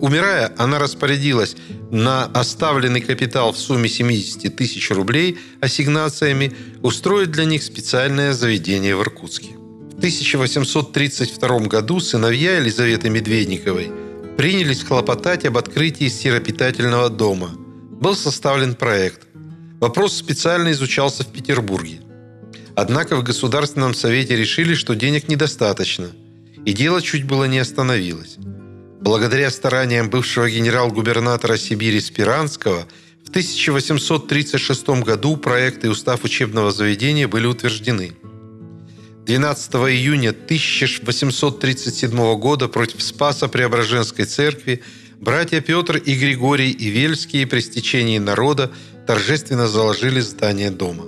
Умирая, 0.01 0.53
она 0.57 0.79
распорядилась 0.79 1.55
на 1.91 2.25
оставленный 2.25 2.99
капитал 2.99 3.53
в 3.53 3.57
сумме 3.57 3.87
70 3.87 4.55
тысяч 4.55 4.89
рублей 4.89 5.37
ассигнациями 5.61 6.51
устроить 6.81 7.31
для 7.31 7.45
них 7.45 7.63
специальное 7.63 8.33
заведение 8.33 8.95
в 8.95 9.01
Иркутске. 9.01 9.49
В 9.93 9.97
1832 9.97 11.59
году 11.59 11.99
сыновья 11.99 12.57
Елизаветы 12.57 13.09
Медведниковой 13.09 13.91
принялись 14.35 14.83
хлопотать 14.83 15.45
об 15.45 15.57
открытии 15.57 16.09
сиропитательного 16.09 17.09
дома. 17.09 17.51
Был 17.55 18.15
составлен 18.15 18.73
проект. 18.75 19.27
Вопрос 19.83 20.15
специально 20.15 20.71
изучался 20.71 21.23
в 21.23 21.27
Петербурге. 21.27 21.99
Однако 22.73 23.17
в 23.17 23.23
Государственном 23.23 23.93
Совете 23.93 24.37
решили, 24.37 24.75
что 24.75 24.95
денег 24.95 25.27
недостаточно, 25.27 26.11
и 26.63 26.71
дело 26.71 27.01
чуть 27.01 27.25
было 27.25 27.43
не 27.43 27.59
остановилось. 27.59 28.37
Благодаря 29.01 29.51
стараниям 29.51 30.09
бывшего 30.09 30.49
генерал-губернатора 30.49 31.57
Сибири 31.57 31.99
Спиранского 31.99 32.87
в 33.25 33.29
1836 33.31 35.03
году 35.03 35.35
проект 35.35 35.83
и 35.83 35.89
устав 35.89 36.23
учебного 36.23 36.71
заведения 36.71 37.27
были 37.27 37.47
утверждены. 37.47 38.13
12 39.25 39.73
июня 39.73 40.29
1837 40.29 42.39
года 42.39 42.69
против 42.69 43.03
Спаса 43.03 43.49
Преображенской 43.49 44.23
церкви 44.23 44.81
братья 45.19 45.59
Петр 45.59 45.97
и 45.97 46.15
Григорий 46.15 46.71
Ивельские 46.71 47.45
при 47.47 47.59
стечении 47.59 48.17
народа 48.17 48.71
торжественно 49.07 49.67
заложили 49.67 50.19
здание 50.19 50.71
дома. 50.71 51.05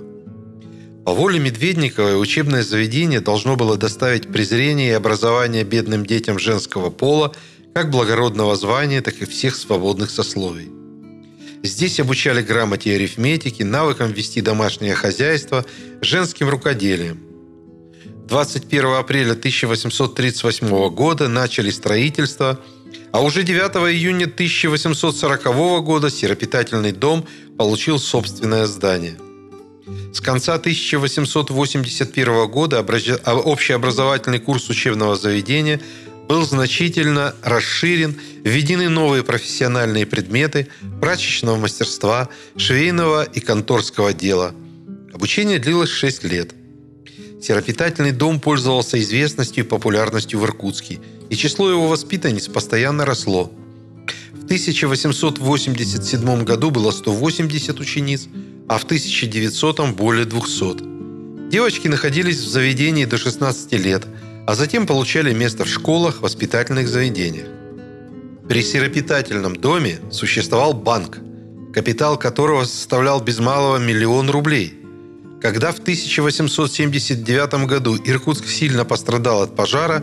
По 1.04 1.12
воле 1.12 1.38
Медведниковой 1.38 2.20
учебное 2.20 2.62
заведение 2.62 3.20
должно 3.20 3.56
было 3.56 3.76
доставить 3.76 4.32
презрение 4.32 4.88
и 4.88 4.92
образование 4.92 5.64
бедным 5.64 6.04
детям 6.04 6.38
женского 6.38 6.90
пола– 6.90 7.32
как 7.76 7.90
благородного 7.90 8.56
звания, 8.56 9.02
так 9.02 9.20
и 9.20 9.26
всех 9.26 9.54
свободных 9.54 10.08
сословий. 10.08 10.70
Здесь 11.62 12.00
обучали 12.00 12.40
грамоте 12.40 12.92
и 12.92 12.94
арифметике, 12.94 13.66
навыкам 13.66 14.12
вести 14.12 14.40
домашнее 14.40 14.94
хозяйство, 14.94 15.62
женским 16.00 16.48
рукоделием. 16.48 17.20
21 18.28 18.94
апреля 18.94 19.32
1838 19.32 20.88
года 20.88 21.28
начали 21.28 21.68
строительство, 21.68 22.58
а 23.12 23.22
уже 23.22 23.42
9 23.42 23.60
июня 23.92 24.24
1840 24.24 25.84
года 25.84 26.08
сиропитательный 26.08 26.92
дом 26.92 27.26
получил 27.58 27.98
собственное 27.98 28.66
здание. 28.66 29.16
С 30.12 30.20
конца 30.20 30.54
1881 30.54 32.48
года 32.48 32.80
общеобразовательный 32.80 34.38
курс 34.38 34.68
учебного 34.68 35.16
заведения– 35.16 35.80
был 36.28 36.44
значительно 36.44 37.34
расширен, 37.42 38.16
введены 38.44 38.88
новые 38.88 39.22
профессиональные 39.22 40.06
предметы 40.06 40.68
прачечного 41.00 41.56
мастерства, 41.56 42.28
швейного 42.56 43.24
и 43.24 43.40
конторского 43.40 44.12
дела. 44.12 44.54
Обучение 45.12 45.58
длилось 45.58 45.90
6 45.90 46.24
лет. 46.24 46.54
Сиропитательный 47.40 48.12
дом 48.12 48.40
пользовался 48.40 48.98
известностью 49.00 49.64
и 49.64 49.68
популярностью 49.68 50.40
в 50.40 50.44
Иркутске, 50.44 50.98
и 51.30 51.36
число 51.36 51.70
его 51.70 51.86
воспитанниц 51.86 52.48
постоянно 52.48 53.04
росло. 53.04 53.52
В 54.42 54.44
1887 54.44 56.44
году 56.44 56.70
было 56.70 56.90
180 56.90 57.80
учениц, 57.80 58.28
а 58.68 58.78
в 58.78 58.84
1900 58.84 59.90
более 59.90 60.24
200. 60.24 61.50
Девочки 61.50 61.88
находились 61.88 62.38
в 62.38 62.48
заведении 62.48 63.04
до 63.04 63.18
16 63.18 63.72
лет– 63.72 64.06
а 64.46 64.54
затем 64.54 64.86
получали 64.86 65.34
место 65.34 65.64
в 65.64 65.68
школах, 65.68 66.22
воспитательных 66.22 66.88
заведениях. 66.88 67.48
При 68.48 68.62
сиропитательном 68.62 69.56
доме 69.56 69.98
существовал 70.12 70.72
банк, 70.72 71.18
капитал 71.74 72.16
которого 72.16 72.64
составлял 72.64 73.20
без 73.20 73.40
малого 73.40 73.78
миллион 73.78 74.30
рублей. 74.30 74.74
Когда 75.42 75.72
в 75.72 75.80
1879 75.80 77.66
году 77.66 77.96
Иркутск 77.96 78.46
сильно 78.46 78.84
пострадал 78.84 79.42
от 79.42 79.56
пожара, 79.56 80.02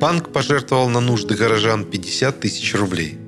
банк 0.00 0.32
пожертвовал 0.32 0.88
на 0.88 1.00
нужды 1.00 1.34
горожан 1.34 1.84
50 1.84 2.40
тысяч 2.40 2.74
рублей. 2.74 3.18